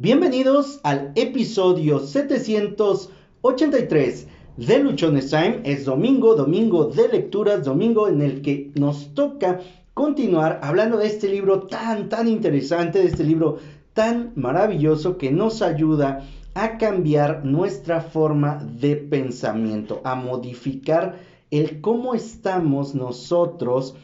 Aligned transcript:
Bienvenidos 0.00 0.78
al 0.84 1.10
episodio 1.16 1.98
783 1.98 4.28
de 4.56 4.78
Luchones 4.78 5.30
Time. 5.30 5.62
Es 5.64 5.86
domingo, 5.86 6.36
domingo 6.36 6.84
de 6.84 7.08
lecturas, 7.08 7.64
domingo 7.64 8.06
en 8.06 8.22
el 8.22 8.40
que 8.40 8.70
nos 8.76 9.12
toca 9.14 9.58
continuar 9.94 10.60
hablando 10.62 10.98
de 10.98 11.08
este 11.08 11.28
libro 11.28 11.62
tan, 11.62 12.08
tan 12.08 12.28
interesante, 12.28 13.00
de 13.00 13.06
este 13.06 13.24
libro 13.24 13.58
tan 13.92 14.30
maravilloso 14.36 15.18
que 15.18 15.32
nos 15.32 15.62
ayuda 15.62 16.24
a 16.54 16.78
cambiar 16.78 17.44
nuestra 17.44 18.00
forma 18.00 18.64
de 18.64 18.94
pensamiento, 18.94 20.00
a 20.04 20.14
modificar 20.14 21.16
el 21.50 21.80
cómo 21.80 22.14
estamos 22.14 22.94
nosotros 22.94 23.96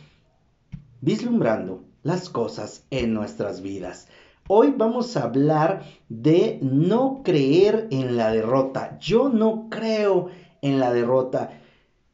vislumbrando 1.00 1.84
las 2.02 2.28
cosas 2.28 2.84
en 2.90 3.14
nuestras 3.14 3.62
vidas. 3.62 4.08
Hoy 4.46 4.74
vamos 4.76 5.16
a 5.16 5.22
hablar 5.22 5.84
de 6.10 6.58
no 6.60 7.22
creer 7.24 7.88
en 7.90 8.18
la 8.18 8.30
derrota. 8.30 8.98
Yo 9.00 9.30
no 9.30 9.68
creo 9.70 10.28
en 10.60 10.78
la 10.78 10.92
derrota. 10.92 11.62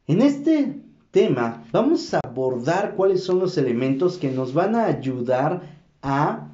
En 0.07 0.21
este 0.21 0.81
tema 1.11 1.65
vamos 1.73 2.13
a 2.13 2.21
abordar 2.23 2.95
cuáles 2.95 3.25
son 3.25 3.39
los 3.39 3.57
elementos 3.57 4.17
que 4.17 4.31
nos 4.31 4.53
van 4.53 4.75
a 4.75 4.85
ayudar 4.85 5.61
a 6.01 6.47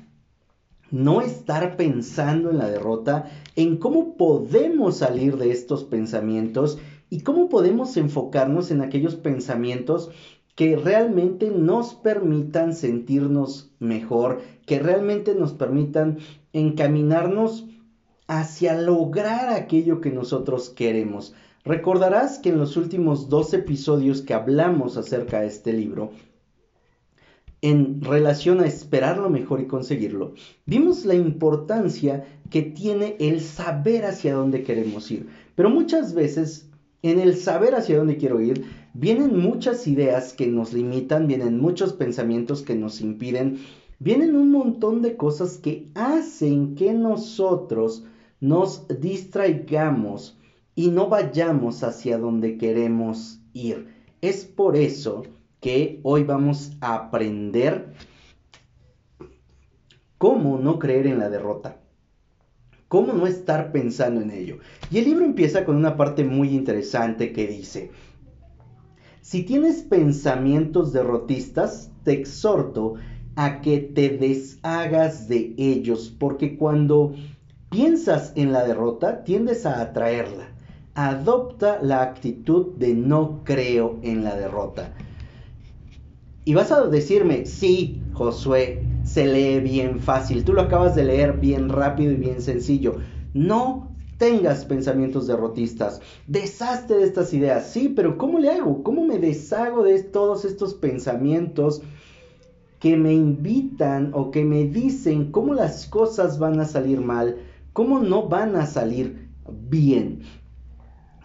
no 0.89 1.21
estar 1.21 1.77
pensando 1.77 2.49
en 2.49 2.57
la 2.57 2.69
derrota, 2.69 3.29
en 3.55 3.77
cómo 3.77 4.17
podemos 4.17 4.97
salir 4.97 5.37
de 5.37 5.51
estos 5.51 5.83
pensamientos 5.83 6.79
y 7.11 7.21
cómo 7.21 7.49
podemos 7.49 7.97
enfocarnos 7.97 8.71
en 8.71 8.81
aquellos 8.81 9.15
pensamientos 9.15 10.09
que 10.55 10.75
realmente 10.75 11.51
nos 11.51 11.93
permitan 11.93 12.73
sentirnos 12.73 13.69
mejor, 13.77 14.41
que 14.67 14.77
realmente 14.77 15.33
nos 15.33 15.53
permitan 15.53 16.19
encaminarnos 16.53 17.65
hacia 18.27 18.79
lograr 18.79 19.49
aquello 19.53 20.01
que 20.01 20.11
nosotros 20.11 20.69
queremos. 20.69 21.33
Recordarás 21.63 22.37
que 22.37 22.49
en 22.49 22.59
los 22.59 22.77
últimos 22.77 23.29
dos 23.29 23.53
episodios 23.53 24.21
que 24.21 24.33
hablamos 24.33 24.97
acerca 24.97 25.39
de 25.39 25.47
este 25.47 25.71
libro, 25.71 26.11
en 27.61 28.01
relación 28.01 28.59
a 28.59 28.67
esperar 28.67 29.17
lo 29.17 29.29
mejor 29.29 29.61
y 29.61 29.67
conseguirlo, 29.67 30.33
vimos 30.65 31.05
la 31.05 31.15
importancia 31.15 32.25
que 32.51 32.61
tiene 32.61 33.15
el 33.19 33.41
saber 33.41 34.05
hacia 34.05 34.35
dónde 34.35 34.63
queremos 34.63 35.09
ir. 35.09 35.27
Pero 35.55 35.69
muchas 35.69 36.13
veces 36.13 36.69
en 37.03 37.19
el 37.19 37.37
saber 37.37 37.73
hacia 37.73 37.97
dónde 37.97 38.17
quiero 38.17 38.41
ir, 38.41 38.65
vienen 38.93 39.39
muchas 39.39 39.87
ideas 39.87 40.33
que 40.33 40.47
nos 40.47 40.73
limitan, 40.73 41.27
vienen 41.27 41.57
muchos 41.57 41.93
pensamientos 41.93 42.63
que 42.63 42.75
nos 42.75 42.99
impiden, 42.99 43.59
vienen 43.99 44.35
un 44.35 44.51
montón 44.51 45.01
de 45.01 45.17
cosas 45.17 45.57
que 45.57 45.89
hacen 45.95 46.75
que 46.75 46.93
nosotros 46.93 48.03
nos 48.39 48.87
distraigamos 48.99 50.37
y 50.75 50.89
no 50.89 51.09
vayamos 51.09 51.83
hacia 51.83 52.17
donde 52.17 52.57
queremos 52.57 53.39
ir. 53.53 53.87
Es 54.21 54.45
por 54.45 54.75
eso 54.75 55.23
que 55.59 55.99
hoy 56.03 56.23
vamos 56.23 56.71
a 56.81 56.95
aprender 56.95 57.93
cómo 60.17 60.57
no 60.57 60.79
creer 60.79 61.07
en 61.07 61.19
la 61.19 61.29
derrota. 61.29 61.79
¿Cómo 62.87 63.11
no 63.11 63.27
estar 63.27 63.73
pensando 63.73 64.21
en 64.21 64.31
ello? 64.31 64.59
Y 64.89 64.99
el 64.99 65.05
libro 65.05 65.25
empieza 65.25 65.65
con 65.65 65.75
una 65.75 65.97
parte 65.97 66.23
muy 66.23 66.55
interesante 66.55 67.33
que 67.33 67.45
dice, 67.45 67.91
si 69.21 69.43
tienes 69.43 69.81
pensamientos 69.81 70.93
derrotistas, 70.93 71.91
te 72.03 72.13
exhorto 72.13 72.93
a 73.37 73.61
que 73.61 73.77
te 73.77 74.09
deshagas 74.09 75.29
de 75.29 75.53
ellos, 75.59 76.13
porque 76.17 76.57
cuando 76.57 77.13
piensas 77.69 78.33
en 78.35 78.51
la 78.51 78.65
derrota, 78.65 79.23
tiendes 79.23 79.67
a 79.67 79.79
atraerla. 79.79 80.49
Adopta 80.95 81.79
la 81.83 82.01
actitud 82.01 82.75
de 82.77 82.95
no 82.95 83.43
creo 83.43 83.99
en 84.01 84.23
la 84.23 84.35
derrota. 84.35 84.91
Y 86.45 86.55
vas 86.55 86.71
a 86.71 86.87
decirme, 86.87 87.45
sí, 87.45 88.01
Josué, 88.13 88.83
se 89.03 89.27
lee 89.27 89.59
bien 89.59 89.99
fácil. 89.99 90.43
Tú 90.43 90.53
lo 90.53 90.61
acabas 90.63 90.95
de 90.95 91.03
leer 91.03 91.33
bien 91.33 91.69
rápido 91.69 92.13
y 92.13 92.15
bien 92.15 92.41
sencillo. 92.41 92.95
No 93.35 93.91
tengas 94.17 94.65
pensamientos 94.65 95.27
derrotistas. 95.27 96.01
Deshazte 96.25 96.95
de 96.95 97.03
estas 97.03 97.31
ideas. 97.35 97.67
Sí, 97.67 97.93
pero 97.95 98.17
¿cómo 98.17 98.39
le 98.39 98.49
hago? 98.49 98.81
¿Cómo 98.81 99.05
me 99.05 99.19
deshago 99.19 99.83
de 99.83 100.01
todos 100.01 100.43
estos 100.43 100.73
pensamientos 100.73 101.83
que 102.79 102.95
me 102.95 103.13
invitan 103.13 104.11
o 104.13 104.31
que 104.31 104.43
me 104.43 104.65
dicen 104.65 105.31
cómo 105.31 105.53
las 105.53 105.87
cosas 105.87 106.39
van 106.39 106.59
a 106.59 106.65
salir 106.65 107.01
mal, 107.01 107.37
cómo 107.73 107.99
no 107.99 108.27
van 108.27 108.55
a 108.55 108.65
salir 108.65 109.29
bien? 109.69 110.21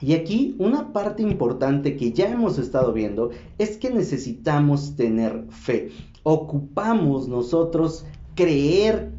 Y 0.01 0.15
aquí 0.15 0.57
una 0.59 0.93
parte 0.93 1.23
importante 1.23 1.97
que 1.97 2.13
ya 2.13 2.29
hemos 2.29 2.59
estado 2.59 2.93
viendo 2.93 3.31
es 3.59 3.77
que 3.77 3.91
necesitamos 3.91 4.97
tener 4.97 5.45
fe. 5.51 5.91
Ocupamos 6.25 7.29
nosotros 7.29 8.05
creer 8.35 9.13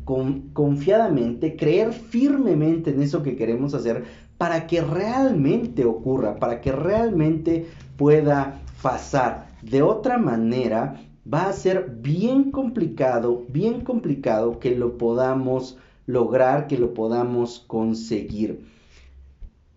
confiadamente, 0.53 1.55
creer 1.55 1.93
firmemente 1.93 2.91
en 2.91 3.01
eso 3.01 3.23
que 3.23 3.35
queremos 3.35 3.73
hacer 3.73 4.03
para 4.37 4.67
que 4.67 4.81
realmente 4.81 5.85
ocurra, 5.85 6.35
para 6.35 6.59
que 6.59 6.71
realmente 6.71 7.67
pueda 7.95 8.59
pasar. 8.81 9.47
De 9.61 9.81
otra 9.81 10.17
manera, 10.17 10.99
va 11.31 11.47
a 11.47 11.53
ser 11.53 11.97
bien 12.01 12.51
complicado, 12.51 13.43
bien 13.49 13.81
complicado 13.81 14.59
que 14.59 14.75
lo 14.75 14.97
podamos 14.97 15.77
lograr, 16.05 16.67
que 16.67 16.77
lo 16.77 16.93
podamos 16.93 17.59
conseguir. 17.67 18.65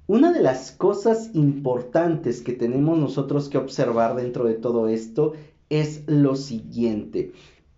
Una 0.09 0.33
de 0.33 0.41
las 0.41 0.73
cosas 0.73 1.31
importantes 1.35 2.41
que 2.41 2.53
tenemos 2.53 2.99
nosotros 2.99 3.49
que 3.49 3.59
observar 3.59 4.15
dentro 4.17 4.45
de 4.45 4.55
todo 4.55 4.89
esto 4.89 5.33
es 5.69 6.05
lo 6.07 6.37
siguiente. 6.37 7.33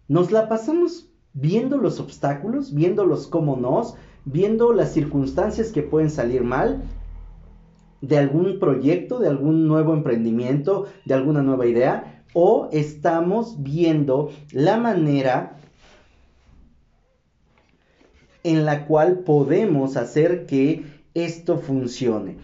Nos 0.09 0.31
la 0.31 0.49
pasamos 0.49 1.09
viendo 1.33 1.79
los 1.79 2.01
obstáculos, 2.01 2.75
viéndolos 2.75 3.27
como 3.27 3.57
nos, 3.57 3.95
viendo 4.25 4.73
las 4.73 4.93
circunstancias 4.93 5.73
que 5.73 5.83
pueden 5.83 6.11
salir 6.11 6.43
mal 6.43 6.83
de 8.01 8.19
algún 8.19 8.59
proyecto, 8.59 9.19
de 9.19 9.29
algún 9.29 9.67
nuevo 9.67 9.95
emprendimiento, 9.95 10.87
de 11.05 11.15
alguna 11.15 11.43
nueva 11.43 11.67
idea, 11.67 12.18
o 12.33 12.69
estamos 12.73 13.63
viendo 13.63 14.31
la 14.53 14.77
manera 14.77 15.57
en 18.45 18.65
la 18.65 18.87
cual 18.87 19.21
podemos 19.21 19.97
hacer 19.97 20.47
que 20.47 20.85
esto 21.15 21.59
funcione. 21.59 22.37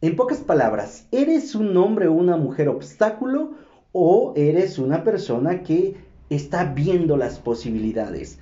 En 0.00 0.16
pocas 0.16 0.38
palabras, 0.38 1.06
¿eres 1.10 1.54
un 1.54 1.76
hombre 1.76 2.06
o 2.06 2.12
una 2.12 2.36
mujer 2.36 2.68
obstáculo 2.68 3.52
o 3.92 4.32
eres 4.36 4.78
una 4.78 5.04
persona 5.04 5.62
que 5.62 5.96
está 6.30 6.64
viendo 6.64 7.16
las 7.16 7.38
posibilidades? 7.38 8.38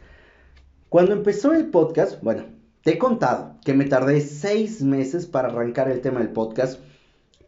Cuando 0.89 1.13
empezó 1.13 1.53
el 1.53 1.67
podcast, 1.67 2.23
bueno, 2.23 2.45
te 2.83 2.93
he 2.93 2.99
contado 2.99 3.57
que 3.65 3.75
me 3.75 3.87
tardé 3.87 4.21
seis 4.21 4.83
meses 4.83 5.27
para 5.27 5.49
arrancar 5.49 5.91
el 5.91 6.01
tema 6.01 6.21
del 6.21 6.31
podcast 6.31 6.81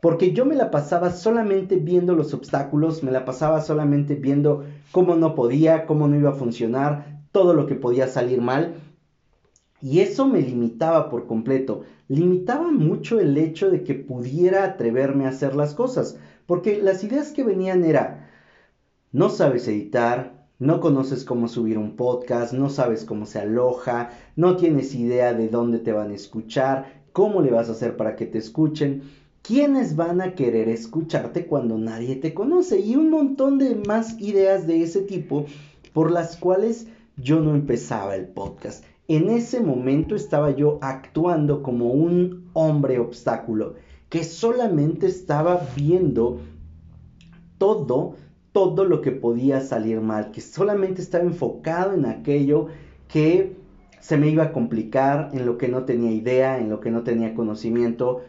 porque 0.00 0.32
yo 0.32 0.44
me 0.44 0.54
la 0.54 0.70
pasaba 0.70 1.10
solamente 1.10 1.76
viendo 1.76 2.14
los 2.14 2.34
obstáculos, 2.34 3.02
me 3.02 3.10
la 3.10 3.24
pasaba 3.24 3.60
solamente 3.60 4.14
viendo 4.14 4.64
cómo 4.92 5.16
no 5.16 5.34
podía, 5.34 5.86
cómo 5.86 6.08
no 6.08 6.16
iba 6.16 6.30
a 6.30 6.34
funcionar, 6.34 7.22
todo 7.32 7.54
lo 7.54 7.66
que 7.66 7.74
podía 7.74 8.06
salir 8.08 8.40
mal. 8.40 8.74
Y 9.82 10.00
eso 10.00 10.26
me 10.26 10.40
limitaba 10.40 11.08
por 11.08 11.26
completo 11.26 11.82
limitaba 12.10 12.72
mucho 12.72 13.20
el 13.20 13.38
hecho 13.38 13.70
de 13.70 13.84
que 13.84 13.94
pudiera 13.94 14.64
atreverme 14.64 15.26
a 15.26 15.28
hacer 15.28 15.54
las 15.54 15.74
cosas, 15.74 16.18
porque 16.44 16.82
las 16.82 17.04
ideas 17.04 17.30
que 17.30 17.44
venían 17.44 17.84
era, 17.84 18.28
no 19.12 19.28
sabes 19.28 19.68
editar, 19.68 20.48
no 20.58 20.80
conoces 20.80 21.24
cómo 21.24 21.46
subir 21.46 21.78
un 21.78 21.94
podcast, 21.94 22.52
no 22.52 22.68
sabes 22.68 23.04
cómo 23.04 23.26
se 23.26 23.38
aloja, 23.38 24.10
no 24.34 24.56
tienes 24.56 24.92
idea 24.96 25.34
de 25.34 25.48
dónde 25.48 25.78
te 25.78 25.92
van 25.92 26.10
a 26.10 26.14
escuchar, 26.14 27.04
cómo 27.12 27.42
le 27.42 27.52
vas 27.52 27.68
a 27.68 27.72
hacer 27.72 27.96
para 27.96 28.16
que 28.16 28.26
te 28.26 28.38
escuchen, 28.38 29.02
quiénes 29.42 29.96
van 29.96 30.20
a 30.20 30.34
querer 30.34 30.68
escucharte 30.68 31.46
cuando 31.46 31.78
nadie 31.78 32.16
te 32.16 32.34
conoce 32.34 32.80
y 32.80 32.96
un 32.96 33.10
montón 33.10 33.58
de 33.58 33.74
más 33.74 34.20
ideas 34.20 34.66
de 34.66 34.82
ese 34.82 35.02
tipo 35.02 35.46
por 35.92 36.10
las 36.10 36.36
cuales 36.36 36.86
yo 37.16 37.40
no 37.40 37.54
empezaba 37.54 38.16
el 38.16 38.26
podcast 38.26 38.84
en 39.10 39.28
ese 39.28 39.58
momento 39.58 40.14
estaba 40.14 40.52
yo 40.52 40.78
actuando 40.82 41.64
como 41.64 41.90
un 41.90 42.48
hombre 42.52 43.00
obstáculo 43.00 43.74
que 44.08 44.22
solamente 44.22 45.08
estaba 45.08 45.66
viendo 45.74 46.38
todo, 47.58 48.14
todo 48.52 48.84
lo 48.84 49.00
que 49.00 49.10
podía 49.10 49.62
salir 49.62 50.00
mal, 50.00 50.30
que 50.30 50.40
solamente 50.40 51.02
estaba 51.02 51.24
enfocado 51.24 51.92
en 51.92 52.06
aquello 52.06 52.68
que 53.08 53.56
se 53.98 54.16
me 54.16 54.28
iba 54.28 54.44
a 54.44 54.52
complicar, 54.52 55.30
en 55.32 55.44
lo 55.44 55.58
que 55.58 55.66
no 55.66 55.86
tenía 55.86 56.12
idea, 56.12 56.60
en 56.60 56.70
lo 56.70 56.78
que 56.78 56.92
no 56.92 57.02
tenía 57.02 57.34
conocimiento. 57.34 58.20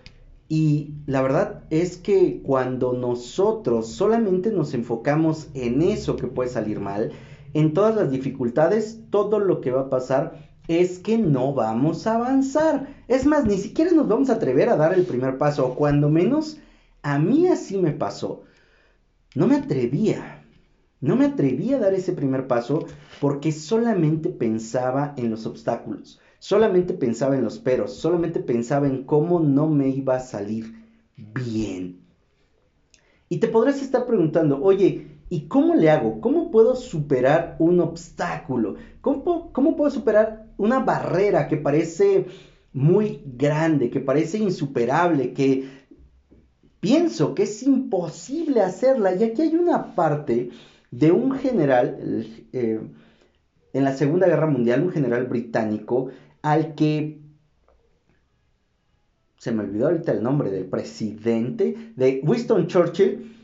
Y 0.54 0.96
la 1.06 1.22
verdad 1.22 1.64
es 1.70 1.96
que 1.96 2.42
cuando 2.44 2.92
nosotros 2.92 3.88
solamente 3.88 4.52
nos 4.52 4.74
enfocamos 4.74 5.48
en 5.54 5.82
eso 5.82 6.18
que 6.18 6.28
puede 6.28 6.50
salir 6.50 6.82
mal, 6.82 7.14
en 7.54 7.74
todas 7.74 7.96
las 7.96 8.12
dificultades, 8.12 9.00
todo 9.12 9.40
lo 9.40 9.62
que 9.62 9.72
va 9.72 9.84
a 9.84 9.90
pasar 9.90 10.50
es 10.68 11.00
que 11.00 11.18
no 11.18 11.54
vamos 11.54 12.06
a 12.06 12.16
avanzar. 12.16 12.94
Es 13.08 13.26
más, 13.26 13.46
ni 13.46 13.58
siquiera 13.60 13.92
nos 13.92 14.10
vamos 14.10 14.30
a 14.30 14.34
atrever 14.34 14.68
a 14.68 14.76
dar 14.76 14.94
el 14.94 15.06
primer 15.06 15.38
paso, 15.38 15.68
o 15.68 15.76
cuando 15.76 16.10
menos 16.10 16.58
a 17.02 17.18
mí 17.18 17.48
así 17.48 17.78
me 17.78 17.92
pasó. 17.92 18.44
No 19.36 19.48
me 19.48 19.56
atrevía, 19.56 20.44
no 21.00 21.16
me 21.16 21.28
atrevía 21.28 21.78
a 21.78 21.80
dar 21.80 21.94
ese 21.94 22.12
primer 22.12 22.48
paso 22.48 22.88
porque 23.22 23.54
solamente 23.54 24.28
pensaba 24.28 25.14
en 25.16 25.30
los 25.30 25.46
obstáculos, 25.46 26.20
solamente 26.42 26.96
pensaba 26.96 27.36
en 27.36 27.44
los 27.44 27.60
peros, 27.60 27.94
solamente 27.94 28.40
pensaba 28.40 28.88
en 28.88 29.04
cómo 29.04 29.40
no 29.40 29.68
me 29.68 29.90
iba 29.90 30.16
a 30.16 30.20
salir 30.20 30.74
bien. 31.16 32.00
Y 33.30 33.38
te 33.38 33.48
podrás 33.48 33.84
estar 33.84 34.08
preguntando, 34.08 34.60
oye, 34.60 35.20
¿y 35.30 35.42
cómo 35.42 35.76
le 35.76 35.92
hago? 35.92 36.20
¿Cómo 36.20 36.50
puedo 36.50 36.76
superar 36.76 37.58
un 37.60 37.80
obstáculo? 37.80 38.74
¿Cómo, 39.02 39.76
puedo 39.78 39.92
superar 39.92 40.48
una 40.58 40.80
barrera 40.80 41.48
que 41.48 41.58
parece 41.58 42.26
muy 42.74 43.22
grande, 43.24 43.92
que 43.92 44.00
parece 44.00 44.40
insuperable, 44.40 45.34
que 45.34 45.70
pienso 46.80 47.36
que 47.36 47.44
es 47.44 47.62
imposible 47.62 48.62
hacerla? 48.62 49.14
Y 49.14 49.26
aquí 49.26 49.44
hay 49.44 49.56
una 49.56 49.94
parte 49.94 50.50
de 50.90 51.12
un 51.12 51.34
general 51.34 52.26
eh, 52.52 52.80
en 53.74 53.84
la 53.84 53.94
Segunda 53.94 54.28
Guerra 54.28 54.48
Mundial, 54.48 54.82
un 54.82 54.92
general 54.92 55.28
británico, 55.28 56.10
al 56.42 56.76
que 56.76 57.20
se 59.38 59.52
me 59.52 59.64
olvidó 59.64 59.88
ahorita 59.88 60.12
el 60.12 60.22
nombre 60.22 60.52
del 60.52 60.66
presidente, 60.66 61.94
de 61.96 62.22
Winston 62.24 62.68
Churchill, 62.68 63.36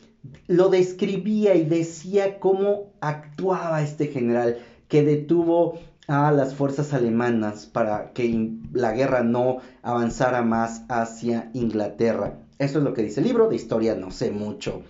lo 0.47 0.69
describía 0.69 1.55
y 1.55 1.65
decía 1.65 2.39
cómo 2.39 2.93
actuaba 3.01 3.81
este 3.81 4.07
general 4.07 4.57
que 4.87 5.03
detuvo 5.03 5.79
a 6.07 6.31
las 6.31 6.55
fuerzas 6.55 6.93
alemanas 6.93 7.65
para 7.65 8.13
que 8.13 8.51
la 8.71 8.93
guerra 8.93 9.23
no 9.23 9.57
avanzara 9.81 10.41
más 10.41 10.83
hacia 10.87 11.49
Inglaterra. 11.53 12.39
Eso 12.59 12.77
es 12.77 12.83
lo 12.83 12.93
que 12.93 13.03
dice 13.03 13.19
el 13.19 13.27
libro, 13.27 13.49
de 13.49 13.55
historia 13.55 13.95
no 13.95 14.11
sé 14.11 14.31
mucho. 14.31 14.83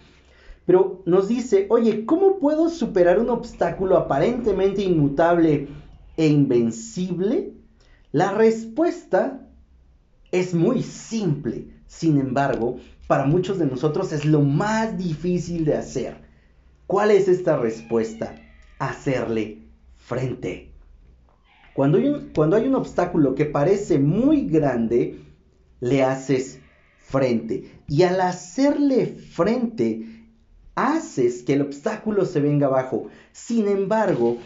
Pero 0.65 1.01
nos 1.06 1.30
dice, 1.30 1.68
oye, 1.69 2.06
¿cómo 2.06 2.39
puedo 2.39 2.69
superar 2.69 3.19
un 3.19 3.30
obstáculo 3.30 3.98
aparentemente 3.98 4.81
inmutable 4.83 5.69
e 6.18 6.27
invencible? 6.27 7.53
La 8.12 8.31
respuesta 8.31 9.48
es 10.31 10.54
muy 10.54 10.81
simple, 10.81 11.68
sin 11.88 12.18
embargo, 12.18 12.77
para 13.07 13.25
muchos 13.25 13.59
de 13.59 13.65
nosotros 13.65 14.12
es 14.13 14.25
lo 14.25 14.42
más 14.42 14.98
difícil 14.98 15.65
de 15.65 15.75
hacer. 15.75 16.15
¿Cuál 16.86 17.12
es 17.12 17.27
esta 17.27 17.57
respuesta? 17.57 18.36
Hacerle 18.80 19.59
frente. 19.95 20.71
Cuando 21.74 21.98
hay, 21.98 22.07
un, 22.07 22.31
cuando 22.33 22.56
hay 22.56 22.68
un 22.68 22.75
obstáculo 22.75 23.36
que 23.36 23.45
parece 23.45 24.00
muy 24.00 24.48
grande, 24.48 25.19
le 25.80 26.03
haces 26.03 26.60
frente. 26.98 27.71
Y 27.88 28.03
al 28.03 28.21
hacerle 28.21 29.06
frente, 29.07 30.06
haces 30.75 31.44
que 31.44 31.53
el 31.53 31.62
obstáculo 31.62 32.25
se 32.25 32.39
venga 32.39 32.68
abajo. 32.68 33.07
Sin 33.31 33.68
embargo, 33.68 34.38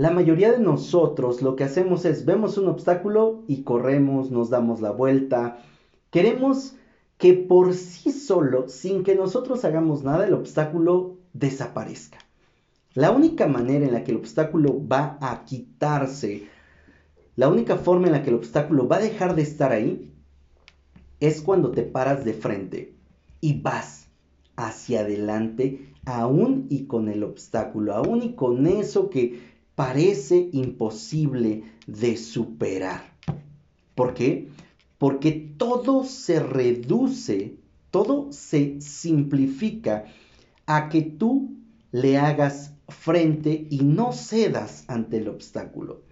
la 0.00 0.10
mayoría 0.10 0.50
de 0.50 0.60
nosotros 0.60 1.42
lo 1.42 1.56
que 1.56 1.64
hacemos 1.64 2.06
es 2.06 2.24
vemos 2.24 2.56
un 2.56 2.68
obstáculo 2.68 3.44
y 3.46 3.64
corremos, 3.64 4.30
nos 4.30 4.48
damos 4.48 4.80
la 4.80 4.92
vuelta. 4.92 5.58
Queremos 6.08 6.74
que 7.18 7.34
por 7.34 7.74
sí 7.74 8.10
solo, 8.10 8.66
sin 8.70 9.04
que 9.04 9.14
nosotros 9.14 9.62
hagamos 9.66 10.02
nada, 10.02 10.26
el 10.26 10.32
obstáculo 10.32 11.18
desaparezca. 11.34 12.16
La 12.94 13.10
única 13.10 13.46
manera 13.46 13.84
en 13.84 13.92
la 13.92 14.02
que 14.02 14.12
el 14.12 14.16
obstáculo 14.16 14.80
va 14.88 15.18
a 15.20 15.44
quitarse, 15.44 16.44
la 17.36 17.50
única 17.50 17.76
forma 17.76 18.06
en 18.06 18.12
la 18.12 18.22
que 18.22 18.30
el 18.30 18.36
obstáculo 18.36 18.88
va 18.88 18.96
a 18.96 19.00
dejar 19.00 19.34
de 19.34 19.42
estar 19.42 19.70
ahí, 19.70 20.14
es 21.20 21.42
cuando 21.42 21.72
te 21.72 21.82
paras 21.82 22.24
de 22.24 22.32
frente 22.32 22.94
y 23.42 23.60
vas 23.60 24.08
hacia 24.56 25.00
adelante, 25.00 25.92
aún 26.06 26.68
y 26.70 26.86
con 26.86 27.10
el 27.10 27.22
obstáculo, 27.22 27.92
aún 27.92 28.22
y 28.22 28.34
con 28.34 28.66
eso 28.66 29.10
que 29.10 29.59
parece 29.74 30.48
imposible 30.52 31.64
de 31.86 32.16
superar. 32.16 33.12
¿Por 33.94 34.14
qué? 34.14 34.48
Porque 34.98 35.32
todo 35.56 36.04
se 36.04 36.40
reduce, 36.40 37.56
todo 37.90 38.32
se 38.32 38.80
simplifica 38.80 40.04
a 40.66 40.88
que 40.88 41.02
tú 41.02 41.56
le 41.92 42.18
hagas 42.18 42.74
frente 42.88 43.66
y 43.70 43.82
no 43.82 44.12
cedas 44.12 44.84
ante 44.88 45.18
el 45.18 45.28
obstáculo. 45.28 46.02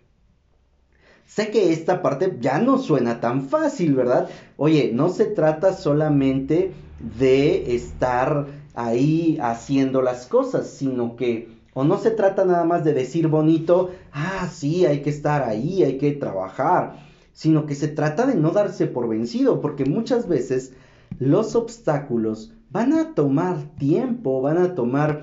Sé 1.26 1.50
que 1.50 1.72
esta 1.72 2.00
parte 2.00 2.38
ya 2.40 2.58
no 2.58 2.78
suena 2.78 3.20
tan 3.20 3.48
fácil, 3.48 3.94
¿verdad? 3.94 4.30
Oye, 4.56 4.92
no 4.94 5.10
se 5.10 5.26
trata 5.26 5.74
solamente 5.74 6.72
de 7.18 7.74
estar 7.74 8.46
ahí 8.74 9.38
haciendo 9.40 10.00
las 10.00 10.26
cosas, 10.26 10.70
sino 10.70 11.16
que 11.16 11.57
o 11.78 11.84
no 11.84 11.96
se 11.96 12.10
trata 12.10 12.44
nada 12.44 12.64
más 12.64 12.82
de 12.82 12.92
decir 12.92 13.28
bonito, 13.28 13.92
ah, 14.12 14.48
sí, 14.52 14.84
hay 14.84 15.00
que 15.00 15.10
estar 15.10 15.44
ahí, 15.44 15.84
hay 15.84 15.96
que 15.96 16.10
trabajar, 16.10 17.06
sino 17.32 17.66
que 17.66 17.76
se 17.76 17.86
trata 17.86 18.26
de 18.26 18.34
no 18.34 18.50
darse 18.50 18.88
por 18.88 19.08
vencido, 19.08 19.60
porque 19.60 19.84
muchas 19.84 20.26
veces 20.26 20.72
los 21.20 21.54
obstáculos 21.54 22.52
van 22.70 22.94
a 22.94 23.14
tomar 23.14 23.76
tiempo, 23.78 24.42
van 24.42 24.58
a 24.58 24.74
tomar 24.74 25.22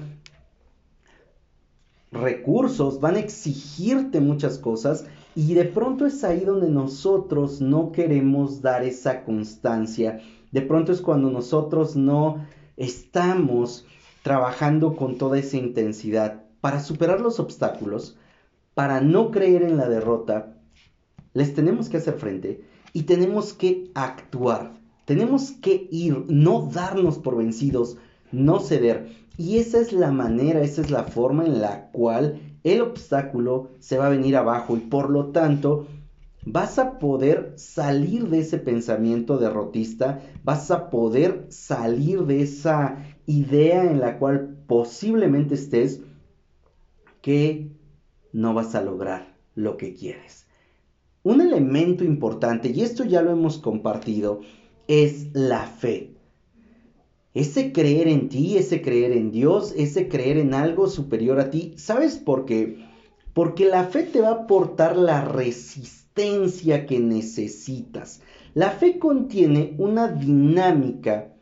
recursos, 2.13 3.01
van 3.01 3.15
a 3.15 3.19
exigirte 3.19 4.21
muchas 4.21 4.57
cosas 4.57 5.07
y 5.35 5.55
de 5.55 5.65
pronto 5.65 6.05
es 6.05 6.23
ahí 6.23 6.45
donde 6.45 6.69
nosotros 6.69 7.59
no 7.59 7.91
queremos 7.91 8.61
dar 8.61 8.85
esa 8.85 9.25
constancia. 9.25 10.21
De 10.53 10.61
pronto 10.61 10.93
es 10.93 11.01
cuando 11.01 11.29
nosotros 11.29 11.97
no 11.97 12.45
estamos 12.77 13.85
trabajando 14.23 14.95
con 14.95 15.17
toda 15.17 15.37
esa 15.37 15.57
intensidad 15.57 16.44
para 16.65 16.79
superar 16.79 17.21
los 17.21 17.39
obstáculos, 17.39 18.17
para 18.73 19.00
no 19.00 19.29
creer 19.29 19.62
en 19.62 19.77
la 19.77 19.88
derrota, 19.88 20.56
les 21.35 21.53
tenemos 21.53 21.89
que 21.89 21.97
hacer 21.97 22.15
frente 22.15 22.65
y 22.91 23.03
tenemos 23.03 23.53
que 23.53 23.91
actuar. 23.94 24.73
Tenemos 25.06 25.51
que 25.51 25.88
ir, 25.91 26.25
no 26.27 26.67
darnos 26.73 27.19
por 27.19 27.38
vencidos, 27.38 27.97
no 28.31 28.59
ceder. 28.62 29.12
Y 29.38 29.59
esa 29.59 29.79
es 29.79 29.94
la 29.94 30.12
manera, 30.12 30.62
esa 30.62 30.81
es 30.81 30.89
la 30.89 31.03
forma 31.03 31.45
en 31.45 31.62
la 31.62 31.91
cual 31.91 32.41
el 32.63 32.81
obstáculo 32.81 33.69
se 33.77 34.00
va 34.00 34.07
a 34.07 34.17
venir 34.17 34.35
abajo 34.35 34.75
y 34.75 34.79
por 34.79 35.12
lo 35.12 35.27
tanto 35.27 35.85
vas 36.47 36.79
a 36.79 36.97
poder 36.97 37.53
salir 37.57 38.27
de 38.29 38.39
ese 38.39 38.57
pensamiento 38.57 39.38
derrotista, 39.38 40.19
vas 40.43 40.72
a 40.72 40.89
poder 40.89 41.45
salir 41.50 42.24
de 42.24 42.41
esa 42.41 42.98
idea 43.27 43.84
en 43.84 44.00
la 44.00 44.17
cual 44.17 44.57
posiblemente 44.65 45.53
estés 45.53 46.01
que 47.25 47.72
no 48.34 48.53
vas 48.53 48.75
a 48.75 48.84
lograr 48.84 49.36
lo 49.55 49.77
que 49.77 49.96
quieres. 49.96 50.46
Un 51.24 51.41
elemento 51.41 52.03
importante, 52.03 52.70
y 52.70 52.82
esto 52.82 53.03
ya 53.03 53.24
lo 53.24 53.32
hemos 53.32 53.58
compartido, 53.58 54.41
es 54.88 55.34
la 55.34 55.65
fe. 55.65 56.13
Ese 57.34 57.72
creer 57.72 58.10
en 58.10 58.29
ti, 58.29 58.58
ese 58.58 58.84
creer 58.84 59.12
en 59.12 59.32
Dios, 59.32 59.74
ese 59.75 60.08
creer 60.08 60.38
en 60.38 60.53
algo 60.53 60.86
superior 60.88 61.39
a 61.39 61.50
ti. 61.50 61.74
¿Sabes 61.77 62.17
por 62.17 62.46
qué? 62.46 62.77
Porque 63.34 63.65
la 63.65 63.86
fe 63.86 64.03
te 64.03 64.22
va 64.22 64.27
a 64.27 64.44
aportar 64.44 64.96
la 64.96 65.25
resistencia 65.25 66.86
que 66.86 67.00
necesitas. 67.00 68.22
La 68.53 68.70
fe 68.70 69.00
contiene 69.00 69.74
una 69.79 70.10
dinámica 70.10 71.34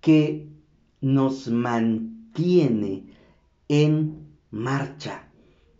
que 0.00 0.48
nos 1.00 1.46
mantiene 1.46 3.04
en 3.68 4.29
marcha. 4.50 5.28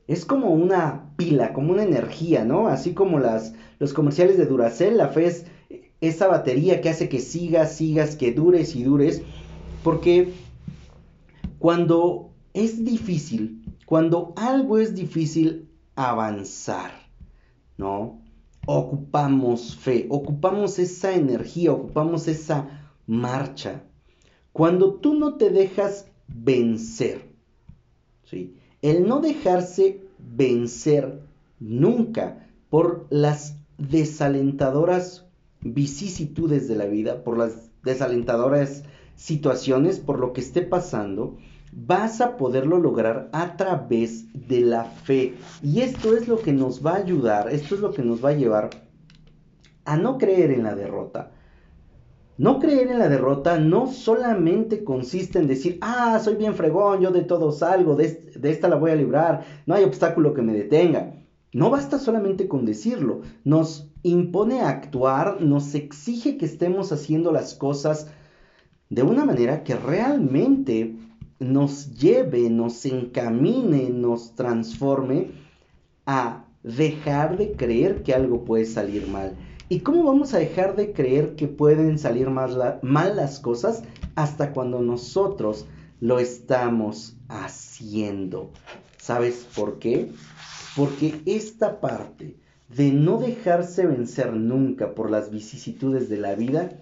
Es 0.06 0.24
como 0.24 0.50
una 0.50 1.14
pila, 1.16 1.52
como 1.52 1.72
una 1.72 1.84
energía, 1.84 2.44
¿no? 2.44 2.68
Así 2.68 2.94
como 2.94 3.20
las, 3.20 3.54
los 3.78 3.92
comerciales 3.92 4.38
de 4.38 4.46
Duracell, 4.46 4.96
la 4.96 5.08
fe 5.08 5.26
es 5.26 5.46
esa 6.00 6.26
batería 6.26 6.80
que 6.80 6.88
hace 6.88 7.08
que 7.08 7.20
sigas, 7.20 7.76
sigas, 7.76 8.16
que 8.16 8.32
dures 8.32 8.74
y 8.74 8.82
dures. 8.82 9.22
Porque 9.84 10.32
cuando 11.58 12.30
es 12.54 12.84
difícil, 12.84 13.62
cuando 13.86 14.32
algo 14.36 14.78
es 14.78 14.94
difícil 14.94 15.68
avanzar, 15.94 16.90
¿no? 17.76 18.20
Ocupamos 18.66 19.76
fe, 19.76 20.06
ocupamos 20.10 20.78
esa 20.78 21.14
energía, 21.14 21.72
ocupamos 21.72 22.28
esa 22.28 22.90
marcha. 23.06 23.82
Cuando 24.52 24.94
tú 24.94 25.14
no 25.14 25.34
te 25.34 25.50
dejas 25.50 26.06
vencer, 26.28 27.30
¿sí? 28.24 28.56
El 28.82 29.06
no 29.06 29.20
dejarse 29.20 30.00
vencer 30.18 31.20
nunca 31.58 32.46
por 32.68 33.06
las 33.10 33.56
desalentadoras 33.78 35.26
vicisitudes 35.60 36.68
de 36.68 36.76
la 36.76 36.86
vida, 36.86 37.22
por 37.22 37.36
las 37.36 37.70
desalentadoras 37.82 38.84
situaciones, 39.16 39.98
por 39.98 40.18
lo 40.18 40.32
que 40.32 40.40
esté 40.40 40.62
pasando, 40.62 41.36
vas 41.72 42.20
a 42.20 42.36
poderlo 42.36 42.78
lograr 42.78 43.28
a 43.32 43.56
través 43.56 44.24
de 44.48 44.60
la 44.60 44.84
fe. 44.84 45.34
Y 45.62 45.80
esto 45.80 46.16
es 46.16 46.28
lo 46.28 46.40
que 46.40 46.52
nos 46.52 46.84
va 46.84 46.92
a 46.92 46.98
ayudar, 46.98 47.50
esto 47.50 47.74
es 47.74 47.80
lo 47.80 47.92
que 47.92 48.02
nos 48.02 48.24
va 48.24 48.30
a 48.30 48.34
llevar 48.34 48.70
a 49.84 49.96
no 49.96 50.18
creer 50.18 50.50
en 50.52 50.64
la 50.64 50.74
derrota. 50.74 51.32
No 52.40 52.58
creer 52.58 52.90
en 52.90 52.98
la 52.98 53.10
derrota 53.10 53.58
no 53.58 53.86
solamente 53.86 54.82
consiste 54.82 55.38
en 55.38 55.46
decir, 55.46 55.76
ah, 55.82 56.18
soy 56.24 56.36
bien 56.36 56.54
fregón, 56.54 57.02
yo 57.02 57.10
de 57.10 57.20
todo 57.20 57.52
salgo, 57.52 57.96
de, 57.96 58.32
esta 58.42 58.70
la 58.70 58.76
voy 58.76 58.92
a 58.92 58.96
librar, 58.96 59.44
no 59.66 59.74
hay 59.74 59.84
obstáculo 59.84 60.32
que 60.32 60.40
me 60.40 60.54
detenga. 60.54 61.16
No 61.52 61.68
basta 61.68 61.98
solamente 61.98 62.48
con 62.48 62.64
decirlo, 62.64 63.20
nos 63.44 63.90
impone 64.02 64.62
a 64.62 64.70
actuar, 64.70 65.42
nos 65.42 65.74
exige 65.74 66.38
que 66.38 66.46
estemos 66.46 66.92
haciendo 66.92 67.30
las 67.30 67.52
cosas 67.52 68.06
de 68.88 69.02
una 69.02 69.26
manera 69.26 69.62
que 69.62 69.76
realmente 69.76 70.96
nos 71.40 71.94
lleve, 71.94 72.48
nos 72.48 72.86
encamine, 72.86 73.90
nos 73.90 74.34
transforme 74.34 75.32
a 76.06 76.46
dejar 76.62 77.36
de 77.36 77.52
creer 77.52 78.02
que 78.02 78.14
algo 78.14 78.46
puede 78.46 78.64
salir 78.64 79.06
mal. 79.08 79.36
¿Y 79.72 79.82
cómo 79.82 80.02
vamos 80.02 80.34
a 80.34 80.38
dejar 80.38 80.74
de 80.74 80.92
creer 80.92 81.36
que 81.36 81.46
pueden 81.46 81.96
salir 81.96 82.28
mal, 82.28 82.80
mal 82.82 83.14
las 83.14 83.38
cosas 83.38 83.84
hasta 84.16 84.52
cuando 84.52 84.82
nosotros 84.82 85.66
lo 86.00 86.18
estamos 86.18 87.14
haciendo? 87.28 88.50
¿Sabes 88.98 89.46
por 89.54 89.78
qué? 89.78 90.10
Porque 90.74 91.20
esta 91.24 91.80
parte 91.80 92.34
de 92.68 92.90
no 92.90 93.18
dejarse 93.18 93.86
vencer 93.86 94.32
nunca 94.32 94.92
por 94.96 95.08
las 95.08 95.30
vicisitudes 95.30 96.08
de 96.08 96.16
la 96.16 96.34
vida 96.34 96.72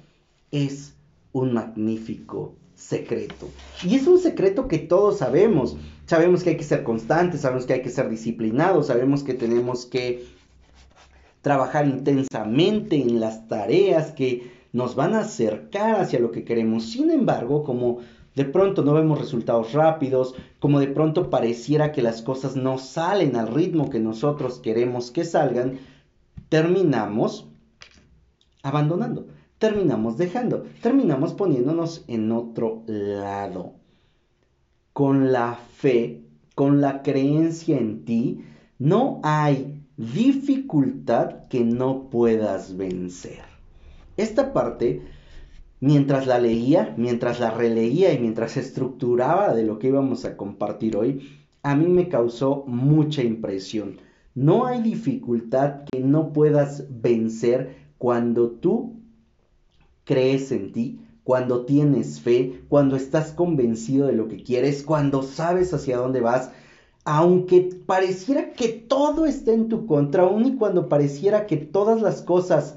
es 0.51 0.95
un 1.33 1.53
magnífico 1.53 2.55
secreto. 2.75 3.51
Y 3.85 3.97
es 3.97 4.07
un 4.07 4.19
secreto 4.19 4.67
que 4.67 4.79
todos 4.79 5.19
sabemos. 5.19 5.77
Sabemos 6.07 6.43
que 6.43 6.51
hay 6.51 6.57
que 6.57 6.65
ser 6.65 6.85
constantes, 6.85 7.43
sabemos 7.43 7.67
que 7.67 7.75
hay 7.75 7.83
que 7.83 7.91
ser 7.91 8.09
disciplinados, 8.09 8.87
sabemos 8.87 9.25
que 9.25 9.35
tenemos 9.35 9.85
que 9.85 10.38
trabajar 11.43 11.87
intensamente 11.87 12.97
en 12.97 13.21
las 13.21 13.49
tareas 13.49 14.13
que 14.13 14.53
nos 14.73 14.95
van 14.95 15.15
a 15.15 15.21
acercar 15.21 16.01
hacia 16.01 16.21
lo 16.21 16.31
que 16.31 16.45
queremos. 16.45 16.85
Sin 16.91 17.11
embargo, 17.11 17.65
como 17.65 17.99
de 18.35 18.45
pronto 18.45 18.85
no 18.85 18.93
vemos 18.93 19.19
resultados 19.19 19.73
rápidos, 19.73 20.35
como 20.59 20.81
de 20.81 20.89
pronto 20.89 21.31
pareciera 21.31 21.93
que 21.93 22.03
las 22.03 22.23
cosas 22.23 22.57
no 22.57 22.79
salen 22.79 23.37
al 23.37 23.49
ritmo 23.49 23.91
que 23.91 24.01
nosotros 24.01 24.59
queremos 24.59 25.11
que 25.11 25.25
salgan, 25.25 25.79
terminamos 26.49 27.47
abandonando 28.63 29.27
terminamos 29.59 30.17
dejando, 30.17 30.65
terminamos 30.83 31.35
poniéndonos 31.35 32.05
en 32.07 32.33
otro 32.33 32.83
lado. 32.87 33.75
Con 34.93 35.33
la 35.33 35.55
fe, 35.55 36.23
con 36.55 36.81
la 36.81 37.03
creencia 37.03 37.79
en 37.79 38.05
ti, 38.05 38.45
no 38.79 39.21
hay 39.23 39.78
dificultad 39.99 41.49
que 41.49 41.65
no 41.65 42.09
puedas 42.09 42.77
vencer. 42.77 43.43
Esta 44.17 44.53
parte, 44.53 45.03
mientras 45.81 46.29
la 46.29 46.39
leía, 46.39 46.95
mientras 46.97 47.41
la 47.41 47.51
releía 47.51 48.13
y 48.13 48.21
mientras 48.21 48.57
estructuraba 48.57 49.55
de 49.55 49.65
lo 49.65 49.81
que 49.81 49.89
íbamos 49.89 50.25
a 50.25 50.37
compartir 50.37 50.97
hoy, 50.97 51.29
a 51.65 51.75
mí 51.75 51.89
me 51.89 52.09
causó 52.09 52.65
mucha 52.67 53.23
impresión. 53.23 53.99
No 54.37 54.67
hay 54.67 54.83
dificultad 54.83 55.83
que 55.91 55.99
no 55.99 56.33
puedas 56.33 56.87
vencer 56.89 57.75
cuando 57.99 58.51
tú 58.51 59.01
crees 60.05 60.53
en 60.53 60.71
ti, 60.71 61.01
cuando 61.25 61.65
tienes 61.65 62.21
fe, 62.21 62.63
cuando 62.69 62.95
estás 62.95 63.33
convencido 63.33 64.07
de 64.07 64.13
lo 64.13 64.29
que 64.29 64.45
quieres, 64.45 64.85
cuando 64.85 65.25
sabes 65.25 65.75
hacia 65.75 65.99
dónde 65.99 66.21
vas, 66.21 66.53
aunque 67.11 67.71
pareciera 67.87 68.53
que 68.53 68.69
todo 68.69 69.25
está 69.25 69.53
en 69.53 69.69
tu 69.69 69.87
contra, 69.87 70.25
aun 70.25 70.45
y 70.45 70.57
cuando 70.57 70.89
pareciera 70.89 71.47
que 71.47 71.57
todas 71.57 72.03
las 72.03 72.21
cosas 72.23 72.77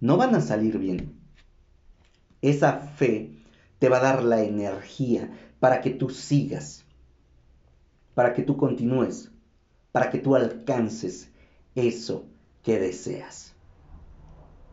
no 0.00 0.16
van 0.16 0.34
a 0.34 0.40
salir 0.40 0.78
bien. 0.78 1.14
Esa 2.42 2.78
fe 2.78 3.32
te 3.78 3.88
va 3.88 3.98
a 3.98 4.02
dar 4.02 4.24
la 4.24 4.42
energía 4.42 5.30
para 5.60 5.80
que 5.80 5.90
tú 5.90 6.10
sigas, 6.10 6.84
para 8.14 8.32
que 8.32 8.42
tú 8.42 8.56
continúes, 8.56 9.30
para 9.92 10.10
que 10.10 10.18
tú 10.18 10.34
alcances 10.34 11.30
eso 11.74 12.24
que 12.62 12.80
deseas 12.80 13.50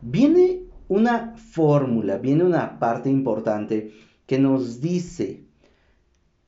viene 0.00 0.62
una 0.88 1.36
fórmula, 1.36 2.18
viene 2.18 2.44
una 2.44 2.78
parte 2.78 3.10
importante 3.10 3.92
que 4.26 4.38
nos 4.38 4.80
dice 4.80 5.44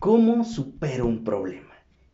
cómo 0.00 0.45
supero 0.45 1.07
un 1.07 1.23
problema. 1.23 1.69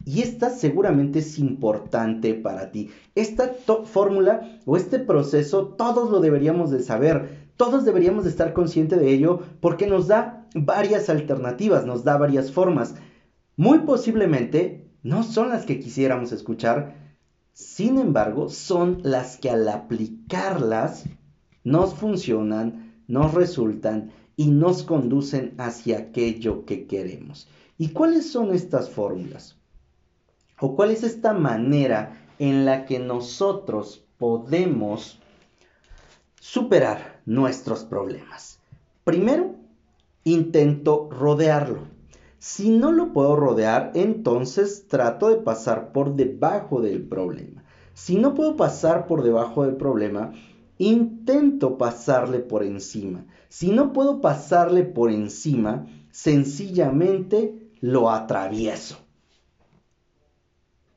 Y 0.05 0.21
esta 0.21 0.51
seguramente 0.51 1.21
es 1.21 1.39
importante 1.39 2.35
para 2.35 2.71
ti. 2.71 2.91
Esta 3.15 3.55
fórmula 3.85 4.61
o 4.67 4.77
este 4.77 4.99
proceso 4.99 5.69
todos 5.69 6.11
lo 6.11 6.21
deberíamos 6.21 6.71
de 6.71 6.83
saber. 6.83 7.49
Todos 7.57 7.85
deberíamos 7.87 8.25
de 8.25 8.31
estar 8.31 8.53
conscientes 8.53 9.01
de 9.01 9.11
ello 9.11 9.41
porque 9.61 9.87
nos 9.87 10.09
da 10.09 10.47
varias 10.55 11.09
alternativas, 11.09 11.87
nos 11.87 12.05
da 12.05 12.19
varias 12.19 12.53
formas. 12.53 12.95
Muy 13.57 13.81
posiblemente 13.81 14.91
no 15.03 15.23
son 15.23 15.49
las 15.49 15.65
que 15.65 15.81
quisiéramos 15.81 16.33
escuchar, 16.33 16.95
sin 17.53 17.97
embargo, 17.97 18.51
son 18.51 19.01
las 19.03 19.39
que 19.39 19.49
al 19.49 19.67
aplicarlas 19.69 21.05
nos 21.65 21.95
funcionan, 21.95 23.03
nos 23.09 23.33
resultan 23.33 24.11
y 24.37 24.49
nos 24.49 24.83
conducen 24.83 25.55
hacia 25.57 25.99
aquello 25.99 26.67
que 26.67 26.87
queremos. 26.87 27.49
¿Y 27.79 27.89
cuáles 27.89 28.31
son 28.33 28.55
estas 28.55 28.89
fórmulas? 28.89 29.57
¿O 30.59 30.75
cuál 30.75 30.91
es 30.91 31.03
esta 31.03 31.35
manera 31.35 32.17
en 32.39 32.65
la 32.65 32.87
que 32.87 32.99
nosotros 32.99 34.03
podemos 34.17 35.19
superar 36.41 37.21
nuestros 37.27 37.85
problemas? 37.85 38.61
Primero, 39.05 39.57
intento 40.25 41.11
rodearlo. 41.11 41.81
Si 42.39 42.71
no 42.71 42.93
lo 42.93 43.13
puedo 43.13 43.37
rodear, 43.37 43.93
entonces 43.95 44.89
trato 44.89 45.29
de 45.29 45.37
pasar 45.37 45.93
por 45.93 46.17
debajo 46.17 46.81
del 46.81 47.03
problema. 47.07 47.63
Si 47.93 48.17
no 48.17 48.35
puedo 48.35 48.57
pasar 48.57 49.07
por 49.07 49.23
debajo 49.23 49.65
del 49.65 49.77
problema, 49.77 50.33
intento 50.79 51.77
pasarle 51.77 52.39
por 52.39 52.63
encima. 52.63 53.27
Si 53.49 53.71
no 53.71 53.93
puedo 53.93 54.23
pasarle 54.23 54.85
por 54.85 55.11
encima, 55.11 55.87
sencillamente 56.11 57.66
lo 57.87 58.11
atravieso. 58.11 58.99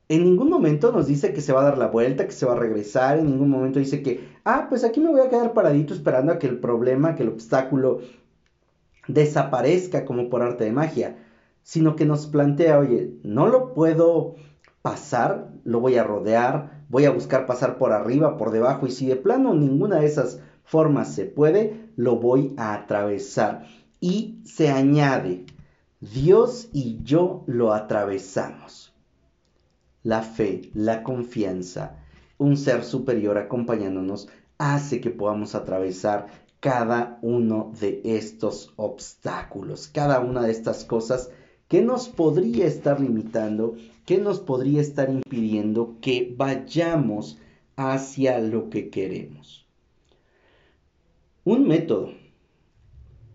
En 0.07 0.23
ningún 0.23 0.49
momento 0.49 0.91
nos 0.91 1.05
dice 1.05 1.33
que 1.33 1.41
se 1.41 1.53
va 1.53 1.61
a 1.61 1.65
dar 1.65 1.77
la 1.77 1.85
vuelta, 1.85 2.25
que 2.25 2.31
se 2.31 2.47
va 2.47 2.53
a 2.53 2.59
regresar, 2.59 3.19
en 3.19 3.27
ningún 3.27 3.51
momento 3.51 3.77
dice 3.77 4.01
que, 4.01 4.27
ah, 4.43 4.65
pues 4.69 4.83
aquí 4.83 4.99
me 4.99 5.11
voy 5.11 5.21
a 5.21 5.29
quedar 5.29 5.53
paradito 5.53 5.93
esperando 5.93 6.31
a 6.31 6.39
que 6.39 6.47
el 6.47 6.57
problema, 6.59 7.13
que 7.13 7.21
el 7.21 7.29
obstáculo 7.29 7.99
desaparezca 9.07 10.03
como 10.03 10.29
por 10.31 10.41
arte 10.41 10.63
de 10.63 10.71
magia, 10.71 11.17
sino 11.61 11.95
que 11.95 12.05
nos 12.05 12.25
plantea, 12.25 12.79
oye, 12.79 13.13
no 13.21 13.47
lo 13.47 13.75
puedo 13.75 14.33
pasar, 14.81 15.51
lo 15.65 15.79
voy 15.81 15.97
a 15.97 16.03
rodear, 16.03 16.85
voy 16.89 17.05
a 17.05 17.11
buscar 17.11 17.45
pasar 17.45 17.77
por 17.77 17.91
arriba, 17.91 18.35
por 18.35 18.49
debajo 18.49 18.87
y 18.87 18.91
si 18.91 19.05
de 19.05 19.15
plano 19.15 19.53
ninguna 19.53 19.99
de 19.99 20.07
esas 20.07 20.41
formas 20.63 21.13
se 21.13 21.25
puede, 21.25 21.91
lo 21.97 22.15
voy 22.15 22.55
a 22.57 22.73
atravesar. 22.73 23.67
Y 23.99 24.41
se 24.43 24.69
añade, 24.69 25.45
Dios 25.99 26.69
y 26.73 26.99
yo 27.03 27.43
lo 27.47 27.73
atravesamos. 27.73 28.93
La 30.03 30.21
fe, 30.21 30.71
la 30.73 31.03
confianza, 31.03 31.97
un 32.37 32.55
ser 32.57 32.83
superior 32.83 33.37
acompañándonos, 33.37 34.29
hace 34.57 35.01
que 35.01 35.09
podamos 35.09 35.55
atravesar 35.55 36.27
cada 36.59 37.19
uno 37.21 37.73
de 37.79 38.01
estos 38.03 38.73
obstáculos, 38.75 39.87
cada 39.87 40.19
una 40.19 40.41
de 40.41 40.51
estas 40.51 40.85
cosas 40.85 41.31
que 41.67 41.81
nos 41.81 42.09
podría 42.09 42.65
estar 42.65 42.99
limitando 42.99 43.75
¿Qué 44.09 44.17
nos 44.17 44.39
podría 44.39 44.81
estar 44.81 45.07
impidiendo 45.11 45.97
que 46.01 46.33
vayamos 46.35 47.37
hacia 47.75 48.39
lo 48.39 48.71
que 48.71 48.89
queremos? 48.89 49.67
Un 51.43 51.67
método. 51.67 52.13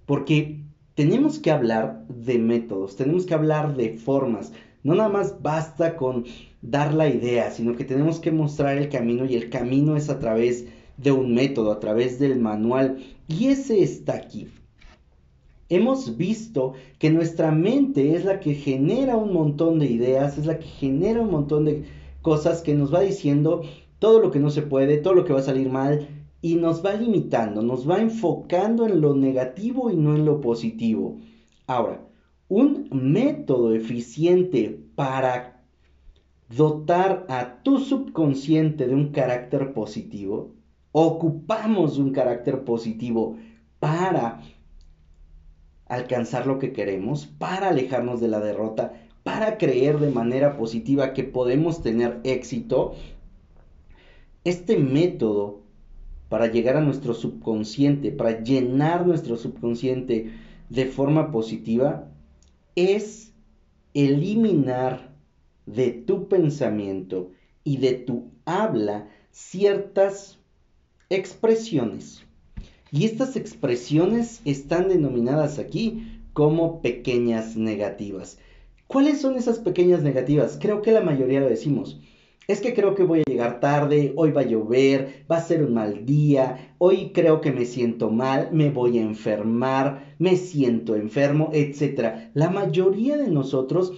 Porque 0.04 0.64
tenemos 0.94 1.38
que 1.38 1.50
hablar 1.50 2.04
de 2.08 2.38
métodos, 2.38 2.96
tenemos 2.96 3.26
que 3.26 3.34
hablar 3.34 3.76
de 3.76 3.96
formas. 3.98 4.52
No 4.82 4.94
nada 4.94 5.08
más 5.08 5.42
basta 5.42 5.96
con 5.96 6.24
dar 6.62 6.94
la 6.94 7.08
idea, 7.08 7.50
sino 7.50 7.74
que 7.74 7.84
tenemos 7.84 8.20
que 8.20 8.30
mostrar 8.30 8.78
el 8.78 8.88
camino 8.88 9.24
y 9.24 9.34
el 9.34 9.50
camino 9.50 9.96
es 9.96 10.08
a 10.08 10.18
través 10.18 10.66
de 10.96 11.10
un 11.10 11.34
método, 11.34 11.72
a 11.72 11.80
través 11.80 12.18
del 12.18 12.38
manual. 12.38 12.98
Y 13.28 13.48
ese 13.48 13.82
está 13.82 14.14
aquí. 14.14 14.48
Hemos 15.68 16.16
visto 16.16 16.74
que 16.98 17.10
nuestra 17.10 17.50
mente 17.50 18.14
es 18.14 18.24
la 18.24 18.38
que 18.38 18.54
genera 18.54 19.16
un 19.16 19.32
montón 19.32 19.78
de 19.78 19.86
ideas, 19.86 20.38
es 20.38 20.46
la 20.46 20.58
que 20.58 20.66
genera 20.66 21.22
un 21.22 21.30
montón 21.30 21.64
de 21.64 21.84
cosas 22.22 22.60
que 22.60 22.74
nos 22.74 22.94
va 22.94 23.00
diciendo 23.00 23.62
todo 23.98 24.20
lo 24.20 24.30
que 24.30 24.38
no 24.38 24.50
se 24.50 24.62
puede, 24.62 24.98
todo 24.98 25.14
lo 25.14 25.24
que 25.24 25.32
va 25.32 25.40
a 25.40 25.44
salir 25.44 25.70
mal 25.70 26.06
y 26.44 26.56
nos 26.56 26.84
va 26.84 26.92
limitando, 26.92 27.62
nos 27.62 27.88
va 27.88 28.02
enfocando 28.02 28.84
en 28.84 29.00
lo 29.00 29.14
negativo 29.14 29.90
y 29.90 29.96
no 29.96 30.14
en 30.14 30.26
lo 30.26 30.42
positivo. 30.42 31.16
Ahora, 31.66 32.06
un 32.48 32.86
método 32.92 33.74
eficiente 33.74 34.78
para 34.94 35.62
dotar 36.54 37.24
a 37.30 37.62
tu 37.62 37.78
subconsciente 37.78 38.86
de 38.86 38.94
un 38.94 39.08
carácter 39.08 39.72
positivo, 39.72 40.52
ocupamos 40.92 41.96
un 41.96 42.12
carácter 42.12 42.62
positivo 42.64 43.38
para 43.80 44.42
alcanzar 45.86 46.46
lo 46.46 46.58
que 46.58 46.74
queremos, 46.74 47.24
para 47.24 47.70
alejarnos 47.70 48.20
de 48.20 48.28
la 48.28 48.40
derrota, 48.40 48.92
para 49.22 49.56
creer 49.56 49.98
de 49.98 50.10
manera 50.10 50.58
positiva 50.58 51.14
que 51.14 51.24
podemos 51.24 51.80
tener 51.80 52.20
éxito, 52.22 52.92
este 54.44 54.76
método 54.76 55.63
para 56.28 56.50
llegar 56.50 56.76
a 56.76 56.80
nuestro 56.80 57.14
subconsciente, 57.14 58.10
para 58.10 58.42
llenar 58.42 59.06
nuestro 59.06 59.36
subconsciente 59.36 60.32
de 60.68 60.86
forma 60.86 61.30
positiva, 61.30 62.08
es 62.76 63.32
eliminar 63.92 65.14
de 65.66 65.90
tu 65.90 66.28
pensamiento 66.28 67.30
y 67.62 67.78
de 67.78 67.94
tu 67.94 68.30
habla 68.44 69.08
ciertas 69.30 70.38
expresiones. 71.10 72.24
Y 72.90 73.04
estas 73.06 73.36
expresiones 73.36 74.40
están 74.44 74.88
denominadas 74.88 75.58
aquí 75.58 76.20
como 76.32 76.80
pequeñas 76.82 77.56
negativas. 77.56 78.38
¿Cuáles 78.86 79.20
son 79.20 79.36
esas 79.36 79.58
pequeñas 79.58 80.02
negativas? 80.02 80.58
Creo 80.60 80.82
que 80.82 80.92
la 80.92 81.00
mayoría 81.00 81.40
lo 81.40 81.48
decimos. 81.48 82.00
Es 82.46 82.60
que 82.60 82.74
creo 82.74 82.94
que 82.94 83.04
voy 83.04 83.20
a 83.20 83.30
llegar 83.30 83.58
tarde, 83.58 84.12
hoy 84.16 84.30
va 84.30 84.42
a 84.42 84.46
llover, 84.46 85.24
va 85.30 85.38
a 85.38 85.42
ser 85.42 85.62
un 85.62 85.72
mal 85.72 86.04
día, 86.04 86.74
hoy 86.76 87.10
creo 87.14 87.40
que 87.40 87.52
me 87.52 87.64
siento 87.64 88.10
mal, 88.10 88.50
me 88.52 88.68
voy 88.70 88.98
a 88.98 89.02
enfermar, 89.02 90.14
me 90.18 90.36
siento 90.36 90.94
enfermo, 90.94 91.48
etc. 91.54 92.30
La 92.34 92.50
mayoría 92.50 93.16
de 93.16 93.28
nosotros 93.28 93.94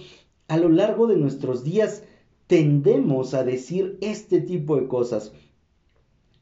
a 0.47 0.55
lo 0.55 0.69
largo 0.69 1.07
de 1.07 1.17
nuestros 1.17 1.65
días 1.65 2.03
tendemos 2.47 3.33
a 3.33 3.43
decir 3.43 3.97
este 3.99 4.39
tipo 4.39 4.77
de 4.77 4.87
cosas. 4.87 5.33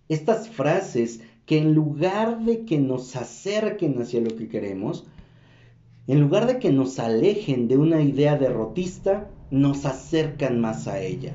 Estas 0.08 0.48
frases 0.48 1.22
que 1.48 1.58
en 1.58 1.74
lugar 1.74 2.46
de 2.46 2.66
que 2.66 2.78
nos 2.78 3.16
acerquen 3.16 4.00
hacia 4.00 4.22
lo 4.22 4.36
que 4.36 4.48
queremos, 4.48 5.08
en 6.06 6.22
lugar 6.22 6.46
de 6.46 6.60
que 6.60 6.72
nos 6.72 7.00
alejen 7.00 7.68
de 7.68 7.78
una 7.78 8.04
idea 8.04 8.38
derrotista, 8.38 9.28
nos 9.50 9.88
acercan 9.88 10.62
más 10.62 10.88
a 10.88 11.02
ella. 11.02 11.34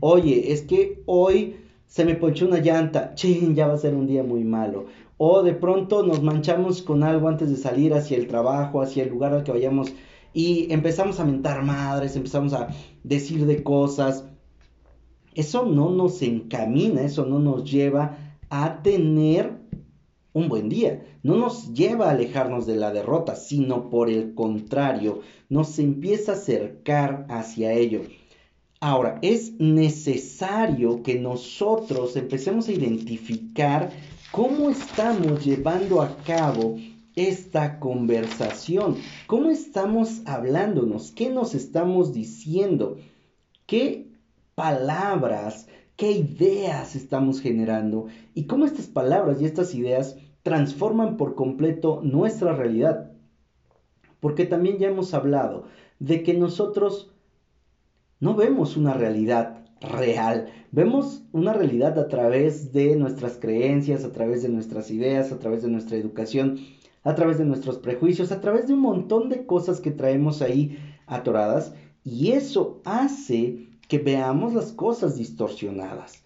Oye, 0.00 0.52
es 0.52 0.62
que 0.62 1.02
hoy 1.06 1.56
se 1.86 2.04
me 2.04 2.14
ponchó 2.14 2.46
una 2.46 2.58
llanta, 2.58 3.14
chin, 3.14 3.54
ya 3.54 3.66
va 3.66 3.74
a 3.74 3.78
ser 3.78 3.94
un 3.94 4.06
día 4.06 4.22
muy 4.22 4.44
malo. 4.44 4.86
O 5.18 5.42
de 5.42 5.54
pronto 5.54 6.02
nos 6.02 6.22
manchamos 6.22 6.82
con 6.82 7.02
algo 7.02 7.28
antes 7.28 7.48
de 7.48 7.56
salir 7.56 7.94
hacia 7.94 8.18
el 8.18 8.26
trabajo, 8.26 8.82
hacia 8.82 9.04
el 9.04 9.10
lugar 9.10 9.32
al 9.32 9.44
que 9.44 9.52
vayamos 9.52 9.92
y 10.36 10.70
empezamos 10.70 11.18
a 11.18 11.24
mentar 11.24 11.62
madres, 11.62 12.14
empezamos 12.14 12.52
a 12.52 12.68
decir 13.02 13.46
de 13.46 13.62
cosas. 13.62 14.26
Eso 15.34 15.64
no 15.64 15.88
nos 15.88 16.20
encamina, 16.20 17.00
eso 17.00 17.24
no 17.24 17.38
nos 17.38 17.70
lleva 17.70 18.18
a 18.50 18.82
tener 18.82 19.52
un 20.34 20.50
buen 20.50 20.68
día. 20.68 21.06
No 21.22 21.36
nos 21.36 21.72
lleva 21.72 22.08
a 22.08 22.10
alejarnos 22.10 22.66
de 22.66 22.76
la 22.76 22.92
derrota, 22.92 23.34
sino 23.34 23.88
por 23.88 24.10
el 24.10 24.34
contrario, 24.34 25.20
nos 25.48 25.78
empieza 25.78 26.32
a 26.32 26.34
acercar 26.34 27.24
hacia 27.30 27.72
ello. 27.72 28.02
Ahora, 28.80 29.18
es 29.22 29.54
necesario 29.58 31.02
que 31.02 31.18
nosotros 31.18 32.14
empecemos 32.14 32.68
a 32.68 32.72
identificar 32.72 33.90
cómo 34.30 34.68
estamos 34.68 35.44
llevando 35.44 36.02
a 36.02 36.14
cabo 36.18 36.76
esta 37.14 37.80
conversación, 37.80 38.96
cómo 39.26 39.48
estamos 39.48 40.20
hablándonos, 40.26 41.10
qué 41.10 41.30
nos 41.30 41.54
estamos 41.54 42.12
diciendo, 42.12 42.98
qué 43.64 44.08
palabras, 44.54 45.68
qué 45.96 46.12
ideas 46.12 46.94
estamos 46.94 47.40
generando 47.40 48.08
y 48.34 48.44
cómo 48.44 48.66
estas 48.66 48.86
palabras 48.88 49.40
y 49.40 49.46
estas 49.46 49.74
ideas 49.74 50.16
transforman 50.42 51.16
por 51.16 51.34
completo 51.34 52.00
nuestra 52.02 52.54
realidad. 52.54 53.10
Porque 54.20 54.44
también 54.44 54.76
ya 54.76 54.88
hemos 54.88 55.14
hablado 55.14 55.64
de 55.98 56.22
que 56.22 56.34
nosotros 56.34 57.15
no 58.20 58.34
vemos 58.34 58.76
una 58.76 58.94
realidad 58.94 59.64
real, 59.80 60.48
vemos 60.72 61.22
una 61.32 61.52
realidad 61.52 61.98
a 61.98 62.08
través 62.08 62.72
de 62.72 62.96
nuestras 62.96 63.36
creencias, 63.38 64.04
a 64.04 64.12
través 64.12 64.42
de 64.42 64.48
nuestras 64.48 64.90
ideas, 64.90 65.32
a 65.32 65.38
través 65.38 65.62
de 65.62 65.68
nuestra 65.68 65.96
educación, 65.96 66.58
a 67.02 67.14
través 67.14 67.38
de 67.38 67.44
nuestros 67.44 67.78
prejuicios, 67.78 68.32
a 68.32 68.40
través 68.40 68.66
de 68.66 68.74
un 68.74 68.80
montón 68.80 69.28
de 69.28 69.46
cosas 69.46 69.80
que 69.80 69.90
traemos 69.90 70.42
ahí 70.42 70.78
atoradas 71.06 71.74
y 72.04 72.32
eso 72.32 72.80
hace 72.84 73.68
que 73.88 73.98
veamos 73.98 74.54
las 74.54 74.72
cosas 74.72 75.16
distorsionadas. 75.16 76.24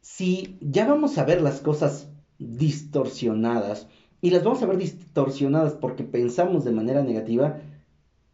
Si 0.00 0.56
ya 0.60 0.86
vamos 0.86 1.18
a 1.18 1.24
ver 1.24 1.42
las 1.42 1.60
cosas 1.60 2.08
distorsionadas 2.38 3.88
y 4.20 4.30
las 4.30 4.44
vamos 4.44 4.62
a 4.62 4.66
ver 4.66 4.78
distorsionadas 4.78 5.74
porque 5.74 6.04
pensamos 6.04 6.64
de 6.64 6.72
manera 6.72 7.02
negativa, 7.02 7.60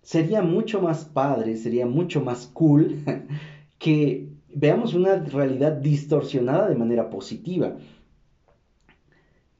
sería 0.02 0.42
mucho 0.42 0.80
más 0.80 1.04
padre, 1.04 1.56
sería 1.56 1.86
mucho 1.86 2.20
más 2.20 2.46
cool 2.52 2.98
que 3.78 4.28
veamos 4.54 4.94
una 4.94 5.16
realidad 5.16 5.72
distorsionada 5.72 6.68
de 6.68 6.76
manera 6.76 7.08
positiva. 7.10 7.76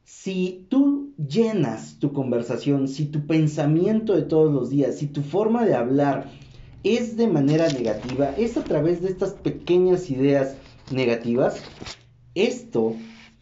Si 0.05 0.67
tú 0.69 1.15
llenas 1.17 1.99
tu 1.99 2.13
conversación, 2.13 2.89
si 2.89 3.07
tu 3.07 3.27
pensamiento 3.27 4.15
de 4.15 4.23
todos 4.23 4.53
los 4.53 4.71
días, 4.71 4.99
si 4.99 5.07
tu 5.07 5.23
forma 5.23 5.65
de 5.65 5.75
hablar 5.75 6.31
es 6.85 7.17
de 7.17 7.29
manera 7.29 7.69
negativa, 7.69 8.35
es 8.37 8.57
a 8.57 8.65
través 8.65 9.01
de 9.01 9.09
estas 9.09 9.33
pequeñas 9.33 10.11
ideas 10.11 10.57
negativas, 10.91 11.63
esto 12.35 12.95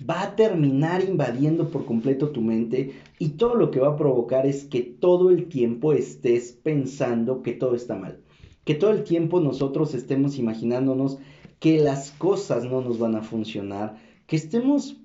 va 0.09 0.23
a 0.23 0.37
terminar 0.37 1.05
invadiendo 1.05 1.71
por 1.71 1.85
completo 1.85 2.31
tu 2.31 2.41
mente 2.41 2.93
y 3.19 3.31
todo 3.31 3.55
lo 3.55 3.71
que 3.71 3.81
va 3.81 3.89
a 3.89 3.97
provocar 3.97 4.47
es 4.47 4.65
que 4.65 4.81
todo 4.83 5.31
el 5.31 5.49
tiempo 5.49 5.93
estés 5.93 6.53
pensando 6.53 7.43
que 7.43 7.53
todo 7.53 7.75
está 7.75 7.97
mal. 7.97 8.21
Que 8.65 8.75
todo 8.75 8.93
el 8.93 9.05
tiempo 9.05 9.41
nosotros 9.41 9.95
estemos 9.95 10.39
imaginándonos 10.39 11.19
que 11.59 11.79
las 11.79 12.11
cosas 12.13 12.65
no 12.65 12.81
nos 12.81 12.99
van 12.99 13.17
a 13.17 13.23
funcionar, 13.23 13.97
que 14.27 14.37
estemos 14.37 14.97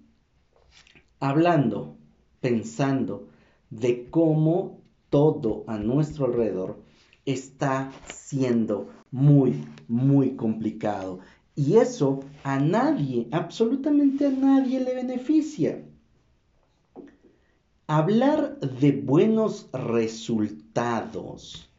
hablando, 1.19 1.97
pensando 2.39 3.27
de 3.69 4.07
cómo 4.09 4.79
todo 5.09 5.63
a 5.67 5.77
nuestro 5.77 6.25
alrededor 6.25 6.79
está 7.25 7.91
siendo 8.07 8.89
muy, 9.11 9.65
muy 9.87 10.35
complicado 10.35 11.19
y 11.55 11.77
eso 11.77 12.21
a 12.43 12.59
nadie, 12.59 13.27
absolutamente 13.31 14.25
a 14.25 14.31
nadie 14.31 14.79
le 14.81 14.93
beneficia. 14.93 15.83
Hablar 17.87 18.59
de 18.59 18.91
buenos 18.91 19.69
resultados, 19.71 21.69